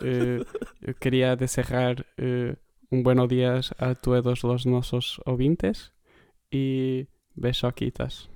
Eh, 0.02 0.44
eu 0.82 0.94
quería 0.96 1.34
desejar 1.36 2.04
eh, 2.18 2.54
un 2.90 3.02
buenos 3.02 3.28
días 3.28 3.72
a 3.78 3.94
todos 3.94 4.42
los 4.44 4.66
nuestros 4.66 5.20
ouvintes 5.24 5.92
y 6.50 7.06
besoquitas. 7.36 8.28